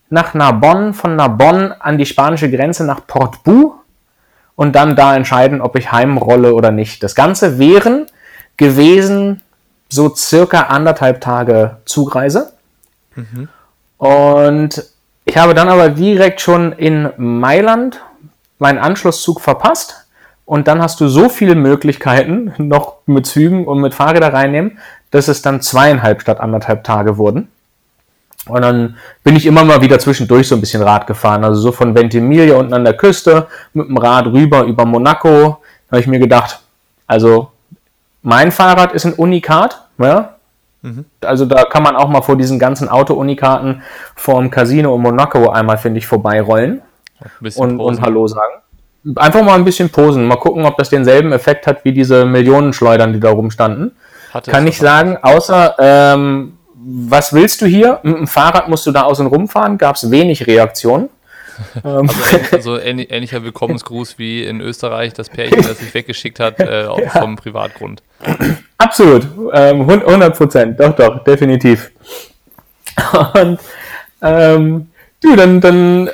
[0.09, 3.75] nach Narbonne, von Narbonne an die spanische Grenze nach Portbou
[4.55, 7.01] und dann da entscheiden, ob ich heimrolle oder nicht.
[7.01, 8.07] Das Ganze wären
[8.57, 9.41] gewesen
[9.89, 12.53] so circa anderthalb Tage Zugreise.
[13.15, 13.47] Mhm.
[13.97, 14.83] Und
[15.25, 18.01] ich habe dann aber direkt schon in Mailand
[18.59, 20.05] meinen Anschlusszug verpasst.
[20.45, 24.79] Und dann hast du so viele Möglichkeiten noch mit Zügen und mit Fahrrädern reinnehmen,
[25.11, 27.49] dass es dann zweieinhalb statt anderthalb Tage wurden.
[28.47, 31.45] Und dann bin ich immer mal wieder zwischendurch so ein bisschen Rad gefahren.
[31.45, 35.61] Also so von Ventimiglia unten an der Küste mit dem Rad rüber über Monaco.
[35.87, 36.59] Da habe ich mir gedacht,
[37.07, 37.52] also
[38.23, 39.81] mein Fahrrad ist ein Unikat.
[39.99, 40.35] Ja?
[40.81, 41.05] Mhm.
[41.21, 43.83] Also da kann man auch mal vor diesen ganzen Auto-Unikaten
[44.15, 46.81] vor dem Casino in Monaco einmal, finde ich, vorbeirollen
[47.55, 48.53] und, und Hallo sagen.
[49.15, 50.25] Einfach mal ein bisschen posen.
[50.25, 53.91] Mal gucken, ob das denselben Effekt hat wie diese Millionenschleudern, die da rumstanden.
[54.33, 57.99] Hatte kann ich sagen, außer ähm, was willst du hier?
[58.03, 61.09] Mit dem Fahrrad musst du da außen rumfahren, gab es wenig Reaktionen.
[61.83, 62.13] Also,
[62.51, 67.09] also ähnlicher Willkommensgruß wie in Österreich das Pärchen, das sich weggeschickt hat äh, ja.
[67.09, 68.03] vom Privatgrund.
[68.77, 71.91] Absolut, ähm, 100 Prozent, doch, doch, definitiv.
[73.33, 73.59] Und
[74.21, 74.87] ähm,
[75.21, 76.11] du, dann, dann äh,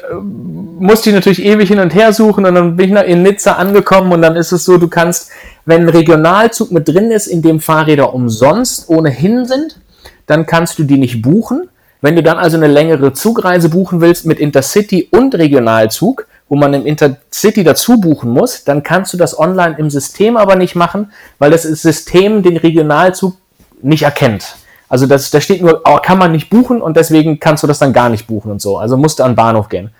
[0.79, 4.11] musste ich natürlich ewig hin und her suchen und dann bin ich in Nizza angekommen
[4.11, 5.31] und dann ist es so, du kannst,
[5.65, 9.79] wenn ein Regionalzug mit drin ist, in dem Fahrräder umsonst ohnehin sind,
[10.25, 11.69] dann kannst du die nicht buchen.
[12.01, 16.73] Wenn du dann also eine längere Zugreise buchen willst mit Intercity und Regionalzug, wo man
[16.73, 21.11] im Intercity dazu buchen muss, dann kannst du das online im System aber nicht machen,
[21.37, 23.35] weil das System den Regionalzug
[23.81, 24.55] nicht erkennt.
[24.87, 27.77] Also das, da steht nur, oh, kann man nicht buchen und deswegen kannst du das
[27.77, 28.77] dann gar nicht buchen und so.
[28.77, 29.91] Also musst du an Bahnhof gehen.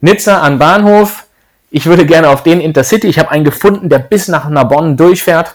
[0.00, 1.24] Nizza an Bahnhof.
[1.70, 3.06] Ich würde gerne auf den Intercity.
[3.08, 5.54] Ich habe einen gefunden, der bis nach Narbonne durchfährt.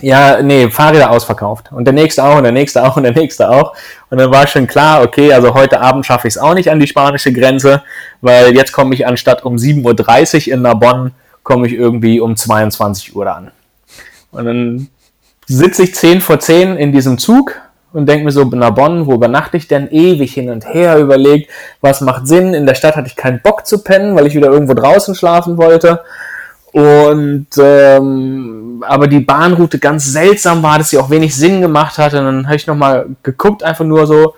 [0.00, 1.72] Ja, nee, Fahrräder ausverkauft.
[1.72, 3.74] Und der nächste auch und der nächste auch und der nächste auch.
[4.10, 6.80] Und dann war schon klar, okay, also heute Abend schaffe ich es auch nicht an
[6.80, 7.82] die spanische Grenze,
[8.20, 13.16] weil jetzt komme ich anstatt um 7.30 Uhr in Narbonne, komme ich irgendwie um 22
[13.16, 13.50] Uhr an.
[14.32, 14.88] Und dann
[15.46, 17.54] sitze ich 10 vor 10 in diesem Zug
[17.92, 19.88] und denke mir so, Narbonne, wo übernachte ich denn?
[19.90, 22.52] Ewig hin und her überlegt, was macht Sinn.
[22.52, 25.56] In der Stadt hatte ich keinen Bock zu pennen, weil ich wieder irgendwo draußen schlafen
[25.56, 26.02] wollte.
[26.76, 32.12] Und ähm, aber die Bahnroute ganz seltsam war, dass sie auch wenig Sinn gemacht hat.
[32.12, 34.34] Und dann habe ich nochmal geguckt, einfach nur so,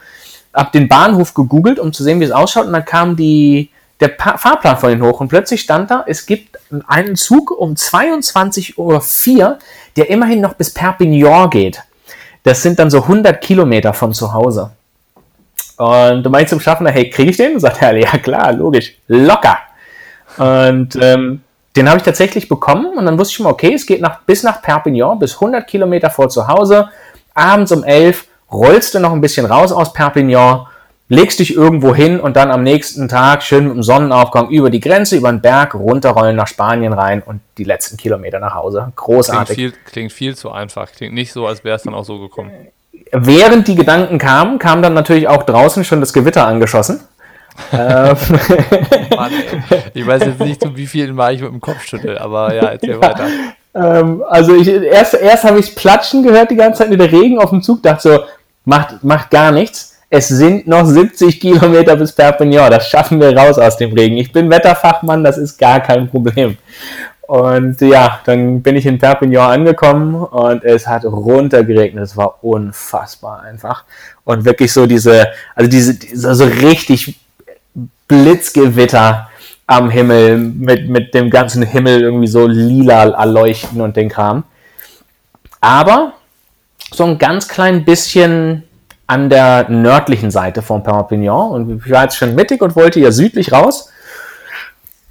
[0.55, 2.67] hab den Bahnhof gegoogelt, um zu sehen, wie es ausschaut.
[2.67, 6.27] Und dann kam die, der pa Fahrplan von ihnen hoch und plötzlich stand da, es
[6.27, 9.59] gibt einen Zug um 22.04 Uhr,
[9.97, 11.83] der immerhin noch bis Perpignan geht.
[12.45, 14.71] Das sind dann so 100 Kilometer von zu Hause.
[15.77, 17.59] Und du meinst zum Schaffner, hey, kriege ich den?
[17.59, 19.59] Sagt er, ja klar, logisch, locker.
[20.37, 21.43] Und ähm,
[21.79, 24.21] den habe ich tatsächlich bekommen und dann wusste ich schon mal, okay, es geht nach,
[24.23, 26.89] bis nach Perpignan, bis 100 Kilometer vor zu Hause.
[27.35, 30.67] Abends um 11 rollst du noch ein bisschen raus aus Perpignan,
[31.09, 34.81] legst dich irgendwo hin und dann am nächsten Tag schön mit dem Sonnenaufgang über die
[34.81, 38.93] Grenze, über den Berg, runterrollen nach Spanien rein und die letzten Kilometer nach Hause.
[38.97, 39.57] Großartig.
[39.57, 40.91] Klingt viel, klingt viel zu einfach.
[40.91, 42.51] Klingt nicht so, als wäre es dann auch so gekommen.
[43.13, 47.01] Während die Gedanken kamen, kam dann natürlich auch draußen schon das Gewitter angeschossen.
[47.73, 48.17] Ähm.
[49.17, 49.33] Mann,
[49.95, 52.63] ich weiß jetzt nicht, zu wie vielen Mal ich mit dem Kopf schüttel, aber ja,
[52.69, 53.27] erzähl ja, weiter.
[53.75, 57.39] Ähm, also ich, erst, erst habe ich Platschen gehört die ganze Zeit mit der Regen
[57.39, 58.25] auf dem Zug, dachte so,
[58.65, 59.97] macht, macht gar nichts.
[60.11, 64.17] Es sind noch 70 Kilometer bis Perpignan, das schaffen wir raus aus dem Regen.
[64.17, 66.57] Ich bin Wetterfachmann, das ist gar kein Problem.
[67.29, 72.03] Und ja, dann bin ich in Perpignan angekommen und es hat runtergeregnet.
[72.03, 73.85] Es war unfassbar einfach.
[74.25, 77.21] Und wirklich so diese, also diese, diese so richtig
[78.07, 79.29] Blitzgewitter
[79.67, 84.45] am Himmel mit, mit dem ganzen Himmel irgendwie so lila erleuchten und den Kram.
[85.61, 86.15] Aber
[86.91, 88.65] so ein ganz klein bisschen
[89.07, 93.11] an der nördlichen Seite von Perpignan und ich war jetzt schon mittig und wollte ja
[93.11, 93.91] südlich raus.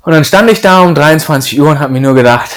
[0.04, 2.52] Und dann stand ich da um 23 Uhr und habe mir nur gedacht,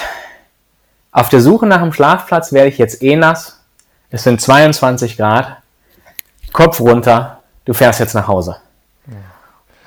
[1.12, 3.58] auf der Suche nach einem Schlafplatz werde ich jetzt eh nass.
[4.11, 5.56] Es sind 22 Grad.
[6.52, 7.40] Kopf runter.
[7.64, 8.56] Du fährst jetzt nach Hause.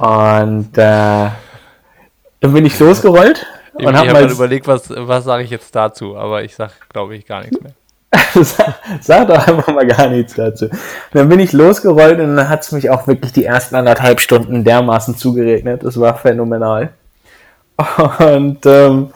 [0.03, 1.29] Und äh,
[2.41, 3.45] dann bin ich losgerollt.
[3.77, 6.73] Ich, und habe hab mal überlegt, was, was sage ich jetzt dazu, aber ich sage,
[6.89, 7.71] glaube ich, gar nichts mehr.
[8.43, 10.67] sag, sag doch einfach mal gar nichts dazu.
[11.13, 14.65] dann bin ich losgerollt und dann hat es mich auch wirklich die ersten anderthalb Stunden
[14.65, 15.83] dermaßen zugeregnet.
[15.83, 16.89] Das war phänomenal.
[18.19, 19.13] Und ähm,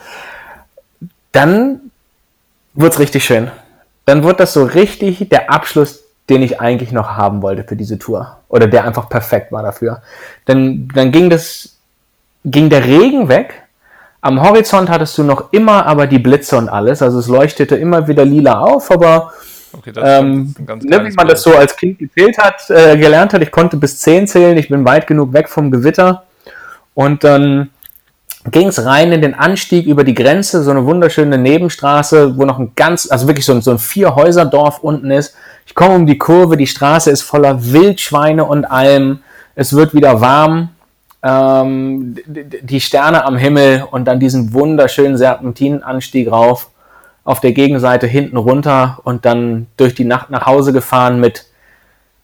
[1.34, 1.92] dann
[2.76, 3.52] wird es richtig schön.
[4.06, 7.98] Dann wird das so richtig der Abschluss, den ich eigentlich noch haben wollte für diese
[7.98, 8.38] Tour.
[8.50, 10.02] Oder der einfach perfekt war dafür.
[10.46, 11.78] Dann, dann ging das,
[12.44, 13.64] ging der Regen weg.
[14.22, 17.02] Am Horizont hattest du noch immer aber die Blitze und alles.
[17.02, 19.32] Also es leuchtete immer wieder lila auf, aber
[19.72, 23.52] okay, ähm, ne, wie man das so als Kind gezählt hat, äh, gelernt hat, ich
[23.52, 26.24] konnte bis 10 zählen, ich bin weit genug weg vom Gewitter.
[26.94, 27.70] Und dann
[28.52, 32.60] ging es rein in den Anstieg über die Grenze, so eine wunderschöne Nebenstraße, wo noch
[32.60, 35.36] ein ganz, also wirklich so ein, so ein Vier-Häuser-Dorf unten ist.
[35.66, 39.20] Ich komme um die Kurve, die Straße ist voller Wildschweine und Alm.
[39.56, 40.70] Es wird wieder warm.
[41.24, 46.70] Ähm, die Sterne am Himmel und dann diesen wunderschönen Serpentinenanstieg rauf.
[47.24, 51.47] Auf der Gegenseite hinten runter und dann durch die Nacht nach Hause gefahren mit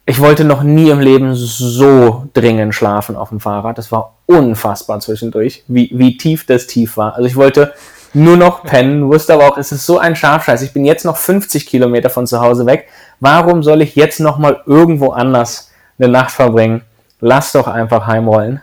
[0.06, 3.78] ich wollte noch nie im Leben so dringend schlafen auf dem Fahrrad.
[3.78, 7.14] Das war unfassbar zwischendurch, wie, wie tief das tief war.
[7.14, 7.72] Also ich wollte
[8.12, 10.62] nur noch pennen, wusste aber auch, es ist so ein Scharfscheiß.
[10.62, 12.88] Ich bin jetzt noch 50 Kilometer von zu Hause weg.
[13.18, 16.82] Warum soll ich jetzt noch mal irgendwo anders eine Nacht verbringen?
[17.20, 18.60] Lass doch einfach heimrollen.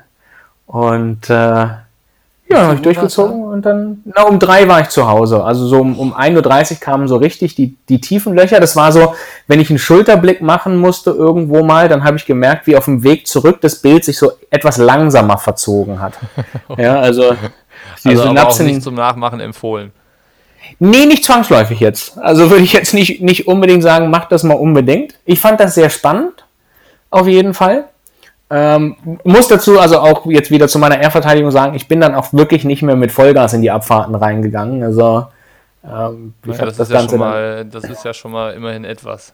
[0.67, 1.67] Und äh,
[2.51, 5.43] ja, habe ich durchgezogen und dann, na, um drei war ich zu Hause.
[5.43, 8.59] Also so um, um 1.30 Uhr kamen so richtig die, die tiefen Löcher.
[8.59, 9.15] Das war so,
[9.47, 13.03] wenn ich einen Schulterblick machen musste irgendwo mal, dann habe ich gemerkt, wie auf dem
[13.03, 16.13] Weg zurück das Bild sich so etwas langsamer verzogen hat.
[16.77, 17.35] ja, also
[18.03, 18.65] die also Synapsen.
[18.65, 19.91] nicht zum Nachmachen empfohlen.
[20.79, 22.17] Nee, nicht zwangsläufig jetzt.
[22.17, 25.15] Also würde ich jetzt nicht, nicht unbedingt sagen, mach das mal unbedingt.
[25.25, 26.45] Ich fand das sehr spannend.
[27.09, 27.85] Auf jeden Fall.
[28.53, 32.33] Ähm, muss dazu also auch jetzt wieder zu meiner Ehrverteidigung sagen, ich bin dann auch
[32.33, 34.83] wirklich nicht mehr mit Vollgas in die Abfahrten reingegangen.
[34.83, 35.27] Also
[35.85, 39.33] ähm, ja, das, das, ist Ganze ja mal, das ist ja schon mal immerhin etwas.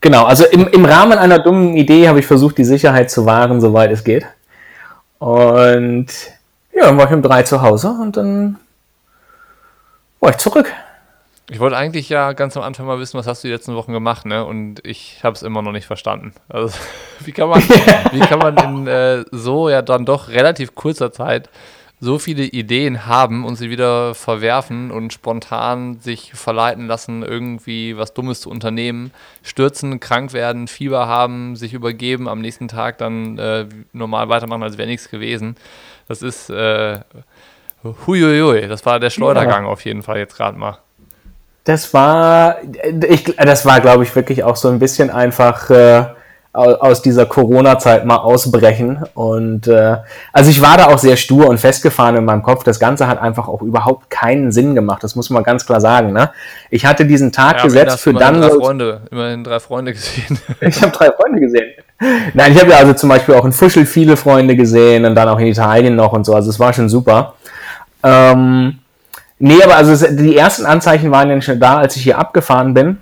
[0.00, 3.60] Genau, also im, im Rahmen einer dummen Idee habe ich versucht, die Sicherheit zu wahren,
[3.60, 4.24] soweit es geht.
[5.18, 6.06] Und
[6.74, 8.58] ja, dann war ich um drei zu Hause und dann
[10.20, 10.72] war ich zurück.
[11.48, 13.92] Ich wollte eigentlich ja ganz am Anfang mal wissen, was hast du die letzten Wochen
[13.92, 14.44] gemacht, ne?
[14.44, 16.32] Und ich habe es immer noch nicht verstanden.
[16.48, 16.76] Also
[17.20, 17.62] wie kann man,
[18.12, 21.48] wie kann man in äh, so ja dann doch relativ kurzer Zeit
[21.98, 28.12] so viele Ideen haben und sie wieder verwerfen und spontan sich verleiten lassen, irgendwie was
[28.12, 33.66] Dummes zu unternehmen, stürzen, krank werden, Fieber haben, sich übergeben, am nächsten Tag dann äh,
[33.92, 35.56] normal weitermachen, als wäre nichts gewesen.
[36.06, 37.00] Das ist äh,
[37.82, 39.70] huiuiui, das war der Schleudergang ja.
[39.70, 40.78] auf jeden Fall jetzt gerade mal.
[41.66, 42.58] Das war,
[43.08, 46.04] ich, das war, glaube ich, wirklich auch so ein bisschen einfach äh,
[46.52, 49.04] aus dieser Corona-Zeit mal ausbrechen.
[49.14, 49.96] Und äh,
[50.32, 52.62] also ich war da auch sehr stur und festgefahren in meinem Kopf.
[52.62, 55.02] Das Ganze hat einfach auch überhaupt keinen Sinn gemacht.
[55.02, 56.12] Das muss man ganz klar sagen.
[56.12, 56.30] Ne?
[56.70, 58.40] Ich hatte diesen Tag ja, gesetzt für dann.
[58.40, 60.38] Drei Freunde, immerhin drei Freunde gesehen.
[60.60, 61.72] ich habe drei Freunde gesehen.
[62.32, 65.28] Nein, ich habe ja also zum Beispiel auch in Fuschel viele Freunde gesehen und dann
[65.28, 66.32] auch in Italien noch und so.
[66.32, 67.34] Also es war schon super.
[68.04, 68.78] Ähm,
[69.38, 72.98] Nee, aber also die ersten Anzeichen waren ja schon da, als ich hier abgefahren bin.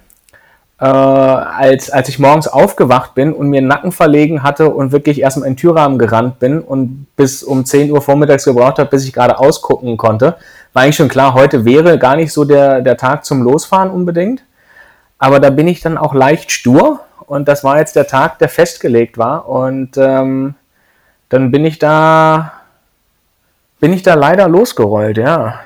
[0.81, 5.21] Äh, als, als ich morgens aufgewacht bin und mir den Nacken verlegen hatte und wirklich
[5.21, 9.05] erstmal in den Türrahmen gerannt bin und bis um 10 Uhr vormittags gebraucht habe, bis
[9.05, 10.37] ich gerade ausgucken konnte,
[10.73, 14.43] war eigentlich schon klar, heute wäre gar nicht so der, der Tag zum Losfahren unbedingt.
[15.19, 18.49] Aber da bin ich dann auch leicht stur und das war jetzt der Tag, der
[18.49, 19.49] festgelegt war.
[19.49, 20.57] Und ähm,
[21.29, 22.53] dann bin ich da,
[23.79, 25.61] bin ich da leider losgerollt, ja.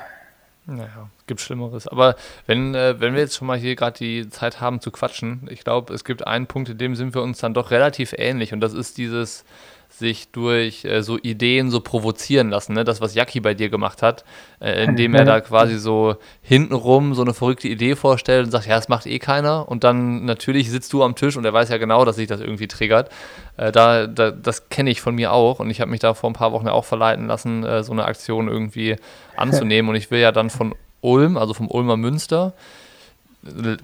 [0.69, 1.87] Naja, gibt Schlimmeres.
[1.87, 2.15] Aber
[2.45, 5.63] wenn, äh, wenn wir jetzt schon mal hier gerade die Zeit haben zu quatschen, ich
[5.63, 8.59] glaube, es gibt einen Punkt, in dem sind wir uns dann doch relativ ähnlich und
[8.59, 9.45] das ist dieses
[9.91, 12.83] sich durch äh, so Ideen so provozieren lassen, ne?
[12.83, 14.23] das, was Jacki bei dir gemacht hat,
[14.61, 18.75] äh, indem er da quasi so hintenrum so eine verrückte Idee vorstellt und sagt, ja,
[18.75, 21.77] das macht eh keiner und dann natürlich sitzt du am Tisch und er weiß ja
[21.77, 23.09] genau, dass sich das irgendwie triggert.
[23.57, 26.29] Äh, da, da, das kenne ich von mir auch und ich habe mich da vor
[26.29, 28.95] ein paar Wochen auch verleiten lassen, äh, so eine Aktion irgendwie
[29.39, 32.53] anzunehmen und ich will ja dann von Ulm, also vom Ulmer Münster,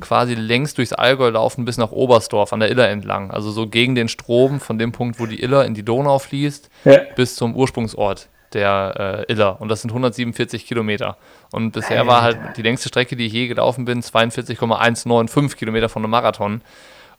[0.01, 3.32] quasi längs durchs Allgäu laufen bis nach Oberstdorf an der Iller entlang.
[3.32, 6.70] Also so gegen den Strom von dem Punkt, wo die Iller in die Donau fließt,
[6.84, 6.99] ja.
[7.16, 9.60] bis zum Ursprungsort der äh, Iller.
[9.62, 11.18] Und das sind 147 Kilometer.
[11.51, 12.12] Und bisher Alter.
[12.12, 16.62] war halt die längste Strecke, die ich je gelaufen bin, 42,195 Kilometer von einem Marathon.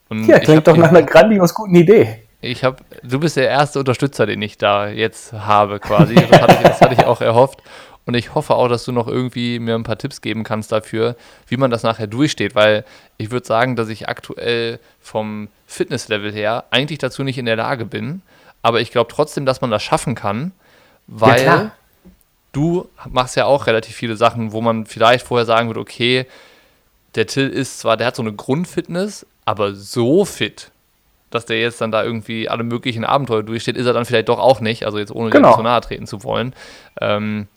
[0.09, 2.22] Und ja, klingt doch nach einer grandios guten Idee.
[2.41, 6.14] Ich habe, du bist der erste Unterstützer, den ich da jetzt habe, quasi.
[6.14, 7.62] Das hatte ich, das hatte ich auch erhofft.
[8.07, 11.16] Und ich hoffe auch, dass du noch irgendwie mir ein paar Tipps geben kannst dafür,
[11.48, 12.84] wie man das nachher durchsteht, weil
[13.18, 17.84] ich würde sagen, dass ich aktuell vom Fitnesslevel her eigentlich dazu nicht in der Lage
[17.84, 18.22] bin.
[18.62, 20.52] Aber ich glaube trotzdem, dass man das schaffen kann,
[21.09, 21.72] weil ja,
[22.52, 26.26] du machst ja auch relativ viele Sachen, wo man vielleicht vorher sagen würde, okay,
[27.16, 30.70] der Till ist zwar, der hat so eine Grundfitness, aber so fit,
[31.30, 34.38] dass der jetzt dann da irgendwie alle möglichen Abenteuer durchsteht, ist er dann vielleicht doch
[34.38, 35.57] auch nicht, also jetzt ohne genau.
[35.57, 36.54] zu nahe treten zu wollen.
[37.00, 37.48] Ähm,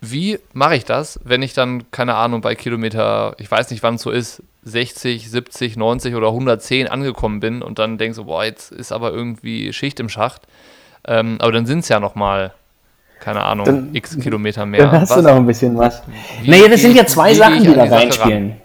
[0.00, 3.94] wie mache ich das, wenn ich dann, keine Ahnung, bei Kilometer, ich weiß nicht, wann
[3.94, 8.44] es so ist, 60, 70, 90 oder 110 angekommen bin und dann denkst so, boah,
[8.44, 10.42] jetzt ist aber irgendwie Schicht im Schacht.
[11.06, 12.52] Ähm, aber dann sind es ja nochmal,
[13.20, 14.86] keine Ahnung, dann, x Kilometer mehr.
[14.86, 15.18] Dann hast was?
[15.18, 16.02] du noch ein bisschen was.
[16.42, 18.56] Wie, naja, das sind ja zwei Sachen, die da reinspielen.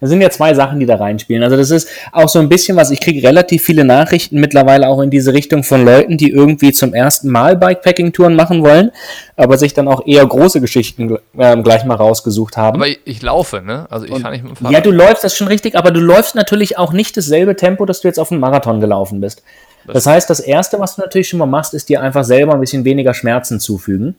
[0.00, 1.42] Das sind ja zwei Sachen, die da reinspielen.
[1.42, 5.00] Also das ist auch so ein bisschen was, ich kriege relativ viele Nachrichten mittlerweile auch
[5.00, 8.92] in diese Richtung von Leuten, die irgendwie zum ersten Mal Bikepacking-Touren machen wollen,
[9.36, 12.76] aber sich dann auch eher große Geschichten äh, gleich mal rausgesucht haben.
[12.76, 13.86] Aber ich, ich laufe, ne?
[13.90, 14.72] Also ich fahre nicht mit dem Fahrrad.
[14.72, 18.00] Ja, du läufst, das schon richtig, aber du läufst natürlich auch nicht dasselbe Tempo, das
[18.00, 19.42] du jetzt auf dem Marathon gelaufen bist.
[19.86, 22.60] Das, heißt, das Erste, was du natürlich schon mal machst, ist dir einfach selber ein
[22.60, 24.16] bisschen weniger Schmerzen zufügen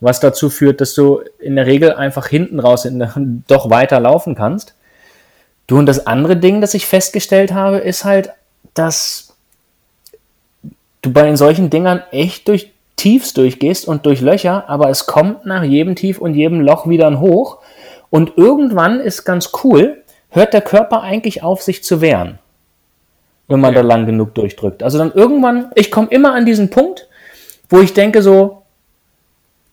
[0.00, 4.34] was dazu führt, dass du in der Regel einfach hinten raus in, doch weiter laufen
[4.34, 4.74] kannst.
[5.66, 8.30] Du, und das andere Ding, das ich festgestellt habe, ist halt,
[8.74, 9.34] dass
[11.02, 15.44] du bei den solchen Dingern echt durch Tiefs durchgehst und durch Löcher, aber es kommt
[15.44, 17.58] nach jedem Tief und jedem Loch wieder ein Hoch.
[18.10, 22.38] Und irgendwann ist ganz cool, hört der Körper eigentlich auf, sich zu wehren,
[23.48, 23.82] wenn man okay.
[23.82, 24.82] da lang genug durchdrückt.
[24.82, 27.08] Also dann irgendwann, ich komme immer an diesen Punkt,
[27.68, 28.62] wo ich denke so,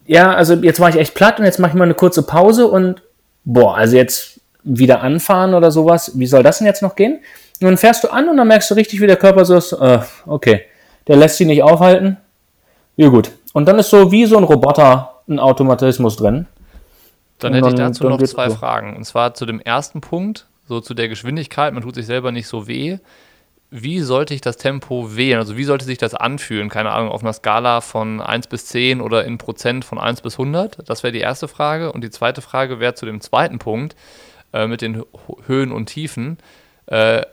[0.06, 2.68] ja, also jetzt war ich echt platt und jetzt mache ich mal eine kurze Pause
[2.68, 3.02] und
[3.46, 4.33] boah, also jetzt
[4.64, 7.20] wieder anfahren oder sowas, wie soll das denn jetzt noch gehen?
[7.62, 9.74] Und dann fährst du an und dann merkst du richtig, wie der Körper so ist,
[9.74, 10.64] äh, okay,
[11.08, 12.18] der lässt sich nicht aufhalten.
[12.96, 13.32] Ja gut.
[13.54, 16.48] Und dann ist so wie so ein Roboter ein Automatismus drin.
[17.40, 18.56] Dann hätte dann, ich dazu noch zwei so.
[18.56, 18.96] Fragen.
[18.96, 22.48] Und zwar zu dem ersten Punkt, so zu der Geschwindigkeit, man tut sich selber nicht
[22.48, 23.00] so weh.
[23.70, 25.40] Wie sollte ich das Tempo wählen?
[25.40, 26.70] Also wie sollte sich das anfühlen?
[26.70, 30.34] Keine Ahnung, auf einer Skala von 1 bis 10 oder in Prozent von 1 bis
[30.34, 30.88] 100?
[30.88, 31.92] Das wäre die erste Frage.
[31.92, 33.96] Und die zweite Frage wäre zu dem zweiten Punkt
[34.54, 35.04] äh, mit den
[35.46, 36.38] Höhen und Tiefen.
[36.86, 37.24] Äh,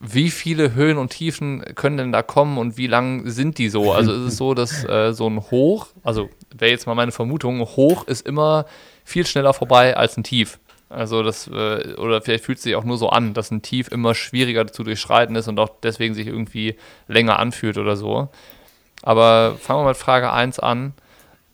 [0.00, 3.92] wie viele Höhen und Tiefen können denn da kommen und wie lang sind die so?
[3.92, 7.60] Also ist es so, dass äh, so ein Hoch, also wäre jetzt mal meine Vermutung,
[7.60, 8.66] Hoch ist immer
[9.04, 10.60] viel schneller vorbei als ein Tief.
[10.88, 13.88] Also das, äh, oder vielleicht fühlt es sich auch nur so an, dass ein Tief
[13.88, 16.76] immer schwieriger zu durchschreiten ist und auch deswegen sich irgendwie
[17.08, 18.28] länger anfühlt oder so.
[19.02, 20.94] Aber fangen wir mit Frage 1 an.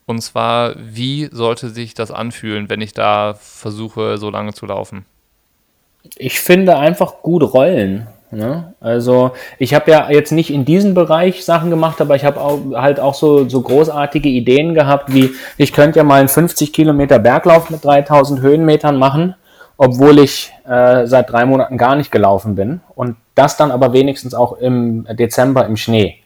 [0.06, 5.06] Und zwar, wie sollte sich das anfühlen, wenn ich da versuche, so lange zu laufen?
[6.16, 8.06] Ich finde einfach gut rollen.
[8.30, 8.74] Ne?
[8.80, 12.40] Also ich habe ja jetzt nicht in diesem Bereich Sachen gemacht, aber ich habe
[12.74, 17.18] halt auch so, so großartige Ideen gehabt, wie ich könnte ja mal einen 50 Kilometer
[17.18, 19.36] Berglauf mit 3000 Höhenmetern machen,
[19.76, 22.80] obwohl ich äh, seit drei Monaten gar nicht gelaufen bin.
[22.94, 26.16] Und das dann aber wenigstens auch im Dezember im Schnee.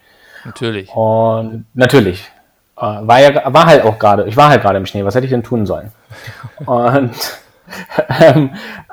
[0.45, 0.89] Natürlich.
[0.93, 2.25] Und natürlich.
[2.79, 5.25] Äh, war ja war halt auch gerade, ich war halt gerade im Schnee, was hätte
[5.25, 5.91] ich denn tun sollen?
[6.65, 7.11] und,
[8.19, 8.51] ähm,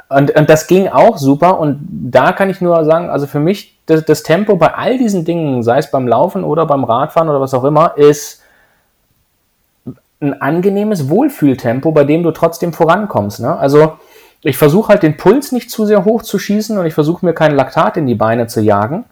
[0.09, 3.79] und, und das ging auch super und da kann ich nur sagen, also für mich
[3.87, 7.41] das, das Tempo bei all diesen Dingen, sei es beim Laufen oder beim Radfahren oder
[7.41, 8.43] was auch immer, ist
[10.21, 13.41] ein angenehmes Wohlfühltempo, bei dem du trotzdem vorankommst.
[13.41, 13.57] Ne?
[13.57, 13.99] Also
[14.43, 17.35] ich versuche halt den Puls nicht zu sehr hoch zu schießen und ich versuche mir
[17.35, 19.05] kein Laktat in die Beine zu jagen.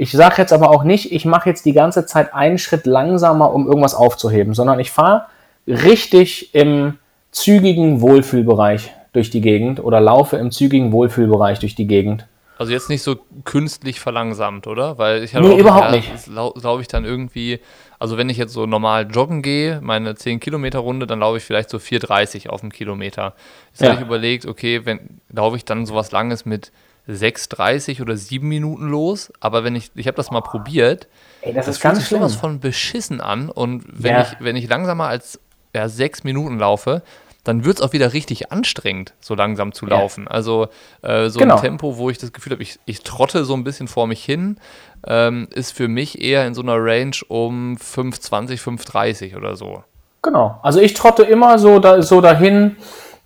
[0.00, 3.52] Ich sage jetzt aber auch nicht, ich mache jetzt die ganze Zeit einen Schritt langsamer,
[3.52, 5.26] um irgendwas aufzuheben, sondern ich fahre
[5.66, 6.98] richtig im
[7.32, 12.28] zügigen Wohlfühlbereich durch die Gegend oder laufe im zügigen Wohlfühlbereich durch die Gegend.
[12.58, 14.98] Also jetzt nicht so künstlich verlangsamt, oder?
[14.98, 16.08] Weil ich habe nee, überhaupt nicht.
[16.26, 17.58] Glaube ich dann irgendwie,
[17.98, 21.44] also wenn ich jetzt so normal joggen gehe, meine 10 Kilometer Runde, dann laufe ich
[21.44, 23.34] vielleicht so 4,30 auf dem Kilometer.
[23.70, 23.88] Jetzt ja.
[23.88, 26.70] habe ich überlegt, okay, wenn laufe ich dann sowas Langes mit
[27.08, 31.08] 6,30 oder 7 Minuten los, aber wenn ich, ich habe das mal probiert,
[31.40, 34.22] Ey, das, das ist ganz sowas von beschissen an und wenn, ja.
[34.22, 35.40] ich, wenn ich langsamer als
[35.74, 37.02] ja, 6 Minuten laufe,
[37.44, 40.24] dann wird es auch wieder richtig anstrengend, so langsam zu laufen.
[40.24, 40.30] Ja.
[40.32, 40.68] Also
[41.00, 41.56] äh, so genau.
[41.56, 44.22] ein Tempo, wo ich das Gefühl habe, ich, ich trotte so ein bisschen vor mich
[44.22, 44.58] hin,
[45.06, 49.82] ähm, ist für mich eher in so einer Range um 5,20, 5,30 oder so.
[50.20, 50.58] Genau.
[50.62, 52.76] Also ich trotte immer so, da, so dahin,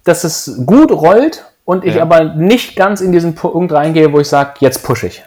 [0.04, 2.02] dass es gut rollt und ich Ja.
[2.02, 5.24] aber nicht ganz in diesen Punkt reingehe, wo ich sage, jetzt pushe ich.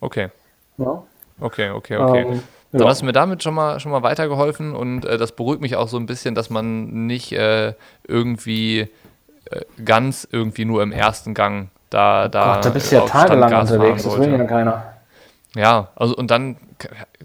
[0.00, 0.28] Okay.
[0.78, 1.02] Ja.
[1.40, 2.22] Okay, okay, okay.
[2.22, 2.88] Ähm, Dann ja.
[2.88, 5.88] hast du mir damit schon mal, schon mal weitergeholfen und äh, das beruhigt mich auch
[5.88, 7.74] so ein bisschen, dass man nicht äh,
[8.06, 8.88] irgendwie
[9.50, 13.48] äh, ganz irgendwie nur im ersten Gang da, da, Gott, da bist du ja tagelang
[13.48, 14.82] Standgas unterwegs, das will ja keiner.
[15.54, 16.56] Ja, also und dann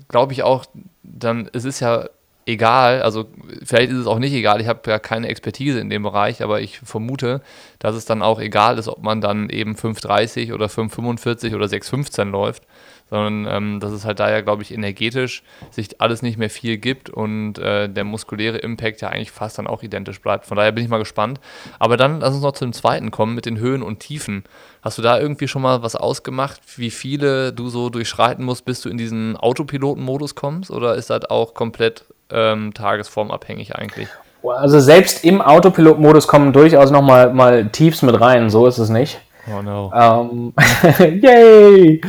[0.07, 0.65] glaube ich auch,
[1.03, 2.05] dann es ist ja
[2.45, 3.25] egal, also
[3.63, 6.61] vielleicht ist es auch nicht egal, ich habe ja keine Expertise in dem Bereich, aber
[6.61, 7.41] ich vermute,
[7.79, 12.25] dass es dann auch egal ist, ob man dann eben 5,30 oder 5,45 oder 6,15
[12.25, 12.63] läuft,
[13.11, 16.77] sondern ähm, dass es halt da ja, glaube ich, energetisch sich alles nicht mehr viel
[16.77, 20.45] gibt und äh, der muskuläre Impact ja eigentlich fast dann auch identisch bleibt.
[20.45, 21.41] Von daher bin ich mal gespannt.
[21.77, 24.45] Aber dann lass uns noch zu dem zweiten kommen mit den Höhen und Tiefen.
[24.81, 28.79] Hast du da irgendwie schon mal was ausgemacht, wie viele du so durchschreiten musst, bis
[28.79, 30.71] du in diesen Autopiloten-Modus kommst?
[30.71, 34.07] Oder ist das auch komplett ähm, tagesformabhängig eigentlich?
[34.41, 38.89] Also selbst im Autopilot-Modus kommen durchaus noch mal, mal Tiefs mit rein, so ist es
[38.89, 39.19] nicht.
[39.47, 39.91] Oh no.
[39.93, 40.53] Ähm,
[41.21, 42.01] yay!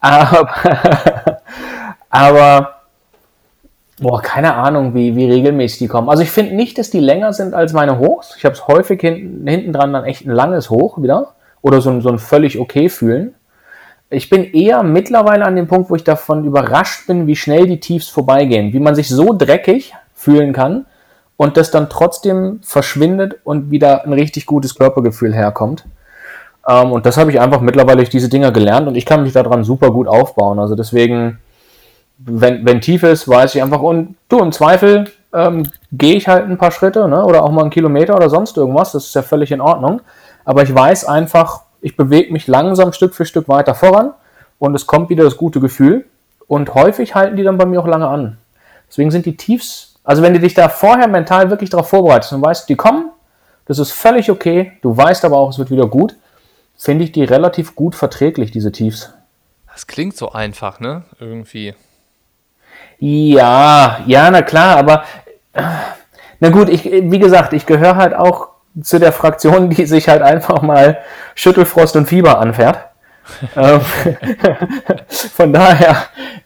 [0.00, 0.48] aber,
[2.10, 2.80] aber
[4.00, 6.08] boah, keine Ahnung, wie, wie regelmäßig die kommen.
[6.08, 8.34] Also ich finde nicht, dass die länger sind als meine Hochs.
[8.36, 11.34] Ich habe es häufig hinten, hinten dran dann echt ein langes Hoch wieder.
[11.62, 13.34] Oder so, so ein völlig okay fühlen.
[14.08, 17.78] Ich bin eher mittlerweile an dem Punkt, wo ich davon überrascht bin, wie schnell die
[17.78, 18.72] Tiefs vorbeigehen.
[18.72, 20.86] Wie man sich so dreckig fühlen kann
[21.36, 25.84] und das dann trotzdem verschwindet und wieder ein richtig gutes Körpergefühl herkommt.
[26.70, 29.32] Ähm, und das habe ich einfach mittlerweile durch diese Dinger gelernt und ich kann mich
[29.32, 30.58] daran super gut aufbauen.
[30.60, 31.38] Also deswegen,
[32.18, 36.48] wenn, wenn tief ist, weiß ich einfach, und du, im Zweifel ähm, gehe ich halt
[36.48, 38.92] ein paar Schritte ne, oder auch mal einen Kilometer oder sonst irgendwas.
[38.92, 40.00] Das ist ja völlig in Ordnung.
[40.44, 44.12] Aber ich weiß einfach, ich bewege mich langsam Stück für Stück weiter voran
[44.58, 46.04] und es kommt wieder das gute Gefühl.
[46.46, 48.38] Und häufig halten die dann bei mir auch lange an.
[48.88, 52.44] Deswegen sind die Tiefs, also wenn du dich da vorher mental wirklich darauf vorbereitest und
[52.44, 53.10] weißt, die kommen,
[53.66, 56.16] das ist völlig okay, du weißt aber auch, es wird wieder gut,
[56.80, 59.12] finde ich die relativ gut verträglich, diese Tiefs.
[59.72, 61.04] Das klingt so einfach, ne?
[61.20, 61.74] Irgendwie.
[62.98, 65.04] Ja, ja, na klar, aber
[66.40, 68.48] na gut, ich, wie gesagt, ich gehöre halt auch
[68.80, 70.98] zu der Fraktion, die sich halt einfach mal
[71.34, 72.78] Schüttelfrost und Fieber anfährt.
[73.54, 73.80] Ähm,
[75.08, 76.02] Von daher.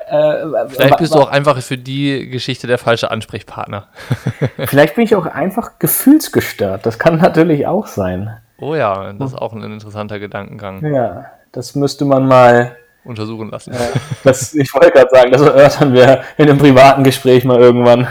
[0.07, 3.89] Äh, Vielleicht bist du auch einfach für die Geschichte der falsche Ansprechpartner.
[4.67, 6.85] Vielleicht bin ich auch einfach gefühlsgestört.
[6.85, 8.37] Das kann natürlich auch sein.
[8.59, 10.85] Oh ja, das ist auch ein interessanter Gedankengang.
[10.85, 12.77] Ja, das müsste man mal.
[13.05, 13.75] Untersuchen lassen.
[14.23, 18.09] Das, ich wollte gerade sagen, das erörtern wir in einem privaten Gespräch mal irgendwann.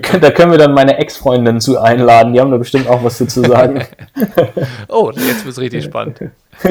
[0.00, 2.32] Können, da können wir dann meine Ex-Freundin zu einladen.
[2.32, 3.84] Die haben da bestimmt auch was dazu zu sagen.
[4.88, 6.20] Oh, jetzt wird es richtig spannend.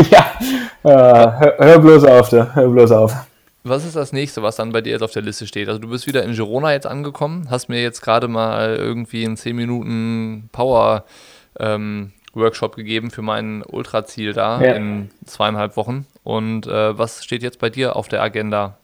[0.10, 0.32] ja,
[0.84, 3.14] äh, hör, hör bloß auf, da, hör bloß auf.
[3.64, 5.68] Was ist das nächste, was dann bei dir jetzt auf der Liste steht?
[5.68, 9.38] Also du bist wieder in Girona jetzt angekommen, hast mir jetzt gerade mal irgendwie einen
[9.38, 11.06] 10 Minuten Power
[11.60, 14.74] ähm, Workshop gegeben für mein Ultraziel da Ja.
[14.74, 16.06] in zweieinhalb Wochen.
[16.24, 18.78] Und äh, was steht jetzt bei dir auf der Agenda?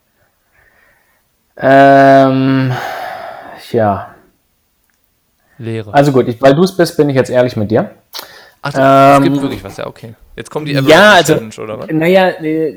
[1.58, 2.72] Ähm,
[3.72, 4.14] ja,
[5.58, 5.94] Lehre.
[5.94, 7.92] also gut, ich, weil du es bist, bin ich jetzt ehrlich mit dir.
[8.76, 10.14] Ach, es ähm, gibt wirklich was, ja, okay.
[10.36, 11.88] Jetzt kommt die Ja, also- Challenge, oder was?
[11.92, 12.68] Naja, äh,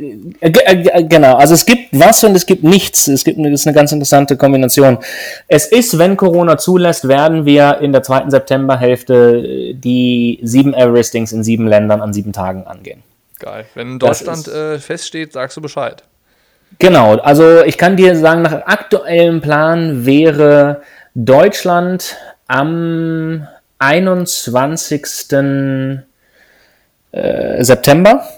[0.41, 1.37] äh, g- äh, genau.
[1.37, 3.07] Also es gibt was und es gibt nichts.
[3.07, 4.99] Es gibt eine, das ist eine ganz interessante Kombination.
[5.47, 11.33] Es ist, wenn Corona zulässt, werden wir in der zweiten Septemberhälfte äh, die sieben Everestings
[11.33, 13.03] in sieben Ländern an sieben Tagen angehen.
[13.39, 13.67] Geil.
[13.75, 16.03] Wenn Deutschland ist- äh, feststeht, sagst du Bescheid.
[16.79, 20.81] Genau, also ich kann dir sagen, nach aktuellem Plan wäre
[21.15, 22.17] Deutschland
[22.47, 23.47] am
[23.81, 25.33] 21.
[27.13, 28.29] äh, September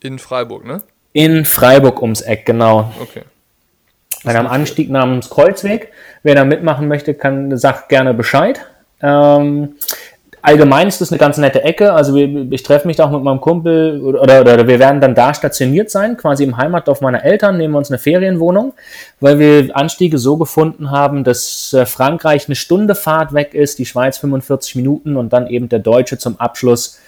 [0.00, 0.82] In Freiburg, ne?
[1.12, 2.92] in Freiburg ums Eck, genau.
[3.00, 3.22] Okay.
[4.24, 5.92] Bei einem Anstieg namens Kreuzweg.
[6.22, 8.60] Wer da mitmachen möchte, kann, sagt gerne Bescheid.
[9.02, 9.76] Ähm,
[10.44, 11.94] allgemein ist das eine ganz nette Ecke.
[11.94, 15.14] Also wir, ich treffe mich da auch mit meinem Kumpel oder, oder, wir werden dann
[15.14, 18.74] da stationiert sein, quasi im Heimatdorf meiner Eltern, nehmen wir uns eine Ferienwohnung,
[19.20, 23.86] weil wir Anstiege so gefunden haben, dass äh, Frankreich eine Stunde Fahrt weg ist, die
[23.86, 27.00] Schweiz 45 Minuten und dann eben der Deutsche zum Abschluss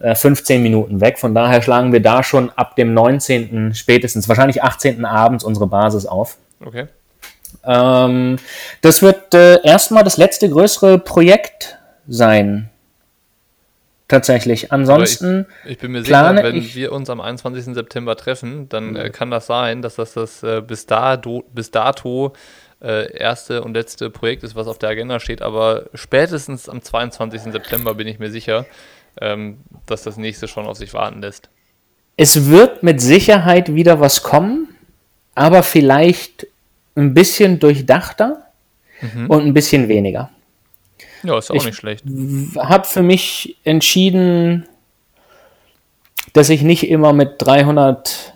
[0.00, 1.20] äh, 15 Minuten weg.
[1.20, 3.72] Von daher schlagen wir da schon ab dem 19.
[3.72, 5.04] spätestens, wahrscheinlich 18.
[5.04, 6.38] abends unsere Basis auf.
[6.64, 6.86] Okay.
[7.64, 8.38] Ähm,
[8.80, 11.78] das wird äh, erstmal das letzte größere Projekt
[12.08, 12.68] sein.
[14.10, 14.72] Tatsächlich.
[14.72, 17.74] Ansonsten, Ich bin mir plane sicher, wenn ich- wir uns am 21.
[17.74, 22.32] September treffen, dann äh, kann das sein, dass das das äh, bis, dato, bis dato
[22.82, 25.42] äh, erste und letzte Projekt ist, was auf der Agenda steht.
[25.42, 27.42] Aber spätestens am 22.
[27.52, 28.66] September bin ich mir sicher,
[29.20, 31.48] ähm, dass das nächste schon auf sich warten lässt.
[32.16, 34.68] es wird mit Sicherheit wieder was kommen,
[35.36, 36.46] aber vielleicht
[36.96, 38.42] ein bisschen durchdachter
[39.28, 40.30] und ein bisschen weniger.
[41.22, 42.04] Ja, ist auch ich nicht schlecht.
[42.56, 44.66] Habe für mich entschieden,
[46.32, 48.34] dass ich nicht immer mit 300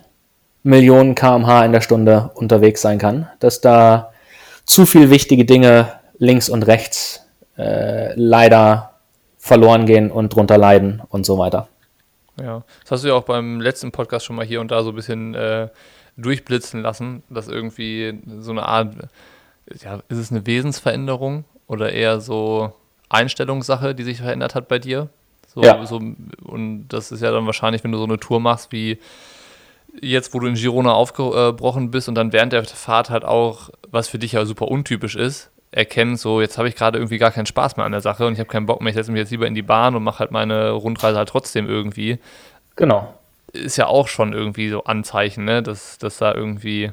[0.63, 4.11] Millionen kmh in der Stunde unterwegs sein kann, dass da
[4.65, 7.25] zu viel wichtige Dinge links und rechts
[7.57, 8.93] äh, leider
[9.37, 11.67] verloren gehen und drunter leiden und so weiter.
[12.41, 14.89] Ja, das hast du ja auch beim letzten Podcast schon mal hier und da so
[14.89, 15.69] ein bisschen äh,
[16.17, 18.95] durchblitzen lassen, dass irgendwie so eine Art,
[19.83, 22.73] ja, ist es eine Wesensveränderung oder eher so
[23.09, 25.09] Einstellungssache, die sich verändert hat bei dir?
[25.47, 25.85] So, ja.
[25.85, 26.01] So,
[26.43, 28.99] und das ist ja dann wahrscheinlich, wenn du so eine Tour machst wie
[30.01, 34.09] jetzt, wo du in Girona aufgebrochen bist und dann während der Fahrt halt auch, was
[34.09, 37.45] für dich ja super untypisch ist, erkennen, so jetzt habe ich gerade irgendwie gar keinen
[37.45, 39.31] Spaß mehr an der Sache und ich habe keinen Bock mehr, ich setze mich jetzt
[39.31, 42.19] lieber in die Bahn und mache halt meine Rundreise halt trotzdem irgendwie.
[42.75, 43.13] Genau.
[43.51, 45.63] Ist ja auch schon irgendwie so Anzeichen, ne?
[45.63, 46.91] dass, dass da irgendwie,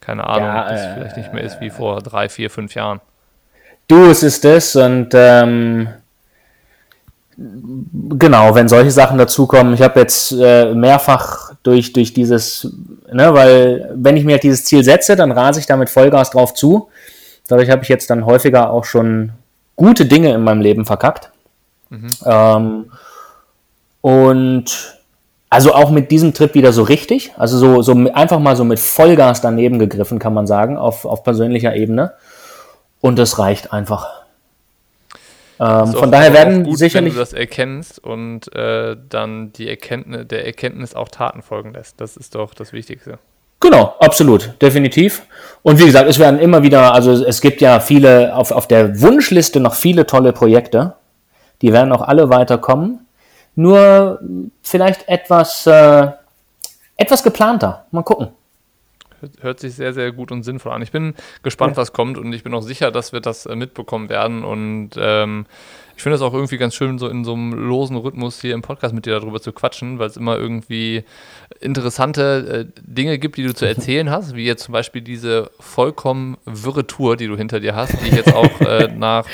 [0.00, 3.00] keine Ahnung, ja, das äh, vielleicht nicht mehr ist wie vor drei, vier, fünf Jahren.
[3.86, 5.88] Du, es ist das und ähm,
[7.36, 12.72] genau, wenn solche Sachen dazukommen, ich habe jetzt äh, mehrfach durch, durch dieses,
[13.12, 16.54] ne, weil wenn ich mir halt dieses Ziel setze, dann rase ich damit Vollgas drauf
[16.54, 16.88] zu
[17.48, 19.32] Dadurch habe ich jetzt dann häufiger auch schon
[19.76, 21.30] gute Dinge in meinem Leben verkackt.
[21.90, 22.08] Mhm.
[22.24, 22.90] Ähm,
[24.00, 24.98] und
[25.50, 28.80] also auch mit diesem Trip wieder so richtig, also so, so einfach mal so mit
[28.80, 32.12] Vollgas daneben gegriffen, kann man sagen, auf, auf persönlicher Ebene.
[33.04, 34.22] Und das reicht einfach.
[35.60, 37.12] Ähm, von daher werden gut, sicherlich.
[37.12, 42.00] Wenn du das erkennst und äh, dann die Erkenntnis, der Erkenntnis auch Taten folgen lässt.
[42.00, 43.18] Das ist doch das Wichtigste.
[43.60, 45.26] Genau, absolut, definitiv.
[45.62, 48.98] Und wie gesagt, es werden immer wieder, also es gibt ja viele, auf, auf der
[49.02, 50.94] Wunschliste noch viele tolle Projekte.
[51.60, 53.06] Die werden auch alle weiterkommen.
[53.54, 54.18] Nur
[54.62, 56.08] vielleicht etwas, äh,
[56.96, 57.84] etwas geplanter.
[57.90, 58.28] Mal gucken.
[59.40, 60.82] Hört sich sehr, sehr gut und sinnvoll an.
[60.82, 61.76] Ich bin gespannt, ja.
[61.78, 64.44] was kommt und ich bin auch sicher, dass wir das äh, mitbekommen werden.
[64.44, 65.46] Und ähm,
[65.96, 68.62] ich finde es auch irgendwie ganz schön, so in so einem losen Rhythmus hier im
[68.62, 71.04] Podcast mit dir darüber zu quatschen, weil es immer irgendwie
[71.60, 76.36] interessante äh, Dinge gibt, die du zu erzählen hast, wie jetzt zum Beispiel diese vollkommen
[76.44, 79.26] wirre Tour, die du hinter dir hast, die ich jetzt auch äh, nach,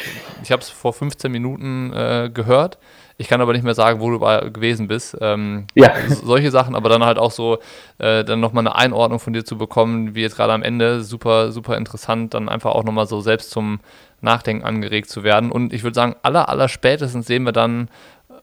[0.42, 2.78] ich habe es vor 15 Minuten äh, gehört.
[3.20, 4.18] Ich kann aber nicht mehr sagen, wo du
[4.50, 5.14] gewesen bist.
[5.20, 5.92] Ähm, ja.
[6.08, 7.58] Solche Sachen, aber dann halt auch so,
[7.98, 11.02] äh, dann nochmal eine Einordnung von dir zu bekommen, wie jetzt gerade am Ende.
[11.02, 13.80] Super, super interessant, dann einfach auch nochmal so selbst zum
[14.22, 15.52] Nachdenken angeregt zu werden.
[15.52, 17.90] Und ich würde sagen, aller, aller spätestens sehen wir dann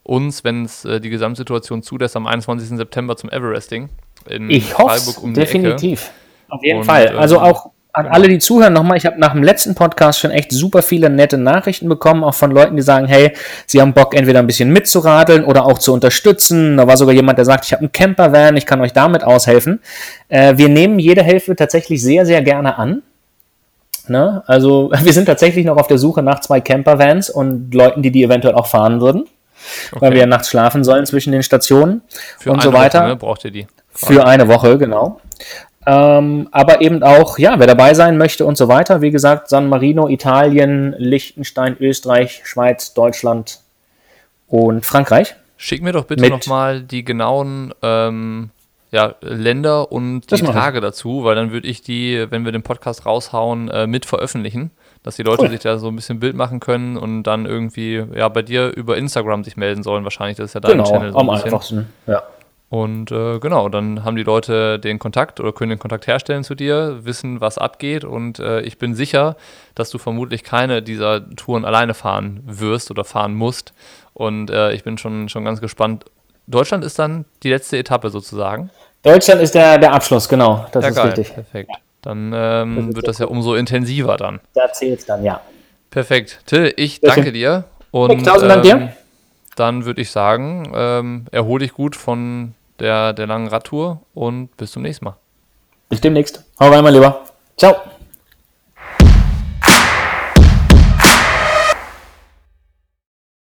[0.03, 2.77] uns, wenn es äh, die Gesamtsituation zulässt, am 21.
[2.77, 3.89] September zum Everesting
[4.29, 6.03] in ich Freiburg um definitiv.
[6.03, 6.53] Ecke.
[6.53, 7.17] Auf jeden Und, Fall.
[7.17, 8.15] Also ähm, auch an genau.
[8.15, 11.37] alle, die zuhören, nochmal, ich habe nach dem letzten Podcast schon echt super viele nette
[11.37, 13.33] Nachrichten bekommen, auch von Leuten, die sagen, hey,
[13.65, 16.77] sie haben Bock, entweder ein bisschen mitzuradeln oder auch zu unterstützen.
[16.77, 19.79] Da war sogar jemand, der sagt, ich habe einen Campervan, ich kann euch damit aushelfen.
[20.29, 23.01] Äh, wir nehmen jede Hilfe tatsächlich sehr, sehr gerne an.
[24.07, 24.43] Ne?
[24.45, 28.23] Also wir sind tatsächlich noch auf der Suche nach zwei Campervans und Leuten, die die
[28.23, 29.25] eventuell auch fahren würden.
[29.91, 30.01] Okay.
[30.01, 32.01] Weil wir ja nachts schlafen sollen zwischen den Stationen
[32.37, 32.99] Für und so weiter.
[32.99, 33.15] Woche, ne?
[33.15, 33.67] Braucht ihr die?
[33.91, 35.19] Für eine Woche, genau.
[35.89, 39.01] Ähm, aber eben auch, ja, wer dabei sein möchte und so weiter.
[39.01, 43.61] Wie gesagt, San Marino, Italien, Liechtenstein, Österreich, Schweiz, Deutschland
[44.47, 45.35] und Frankreich.
[45.55, 48.49] Schick mir doch bitte nochmal die genauen ähm,
[48.91, 53.05] ja, Länder und die Tage dazu, weil dann würde ich die, wenn wir den Podcast
[53.05, 54.71] raushauen, äh, mit veröffentlichen
[55.07, 55.49] dass die Leute cool.
[55.49, 58.97] sich da so ein bisschen Bild machen können und dann irgendwie ja bei dir über
[58.97, 60.03] Instagram sich melden sollen.
[60.03, 61.11] Wahrscheinlich, das ist ja dein genau, Channel.
[61.13, 62.23] So am einfachsten, ja.
[62.69, 66.53] Und äh, genau, dann haben die Leute den Kontakt oder können den Kontakt herstellen zu
[66.53, 68.03] dir, wissen, was abgeht.
[68.03, 69.37] Und äh, ich bin sicher,
[69.73, 73.73] dass du vermutlich keine dieser Touren alleine fahren wirst oder fahren musst.
[74.13, 76.05] Und äh, ich bin schon, schon ganz gespannt.
[76.47, 78.69] Deutschland ist dann die letzte Etappe sozusagen.
[79.01, 80.65] Deutschland ist der, der Abschluss, genau.
[80.73, 81.33] Das ja, ist geil, richtig.
[81.33, 81.69] Perfekt.
[81.71, 81.77] Ja.
[82.01, 84.41] Dann ähm, das wird das ja umso intensiver dann.
[84.53, 85.39] Da zählt es dann, ja.
[85.89, 86.41] Perfekt.
[86.45, 87.33] Till, ich Sehr danke schön.
[87.33, 87.63] dir.
[87.91, 88.93] Und tausend Dank ähm, dir.
[89.55, 94.71] Dann würde ich sagen, ähm, erhole dich gut von der, der langen Radtour und bis
[94.71, 95.17] zum nächsten Mal.
[95.89, 96.43] Bis demnächst.
[96.59, 97.23] Hau rein, mein Lieber.
[97.57, 97.75] Ciao.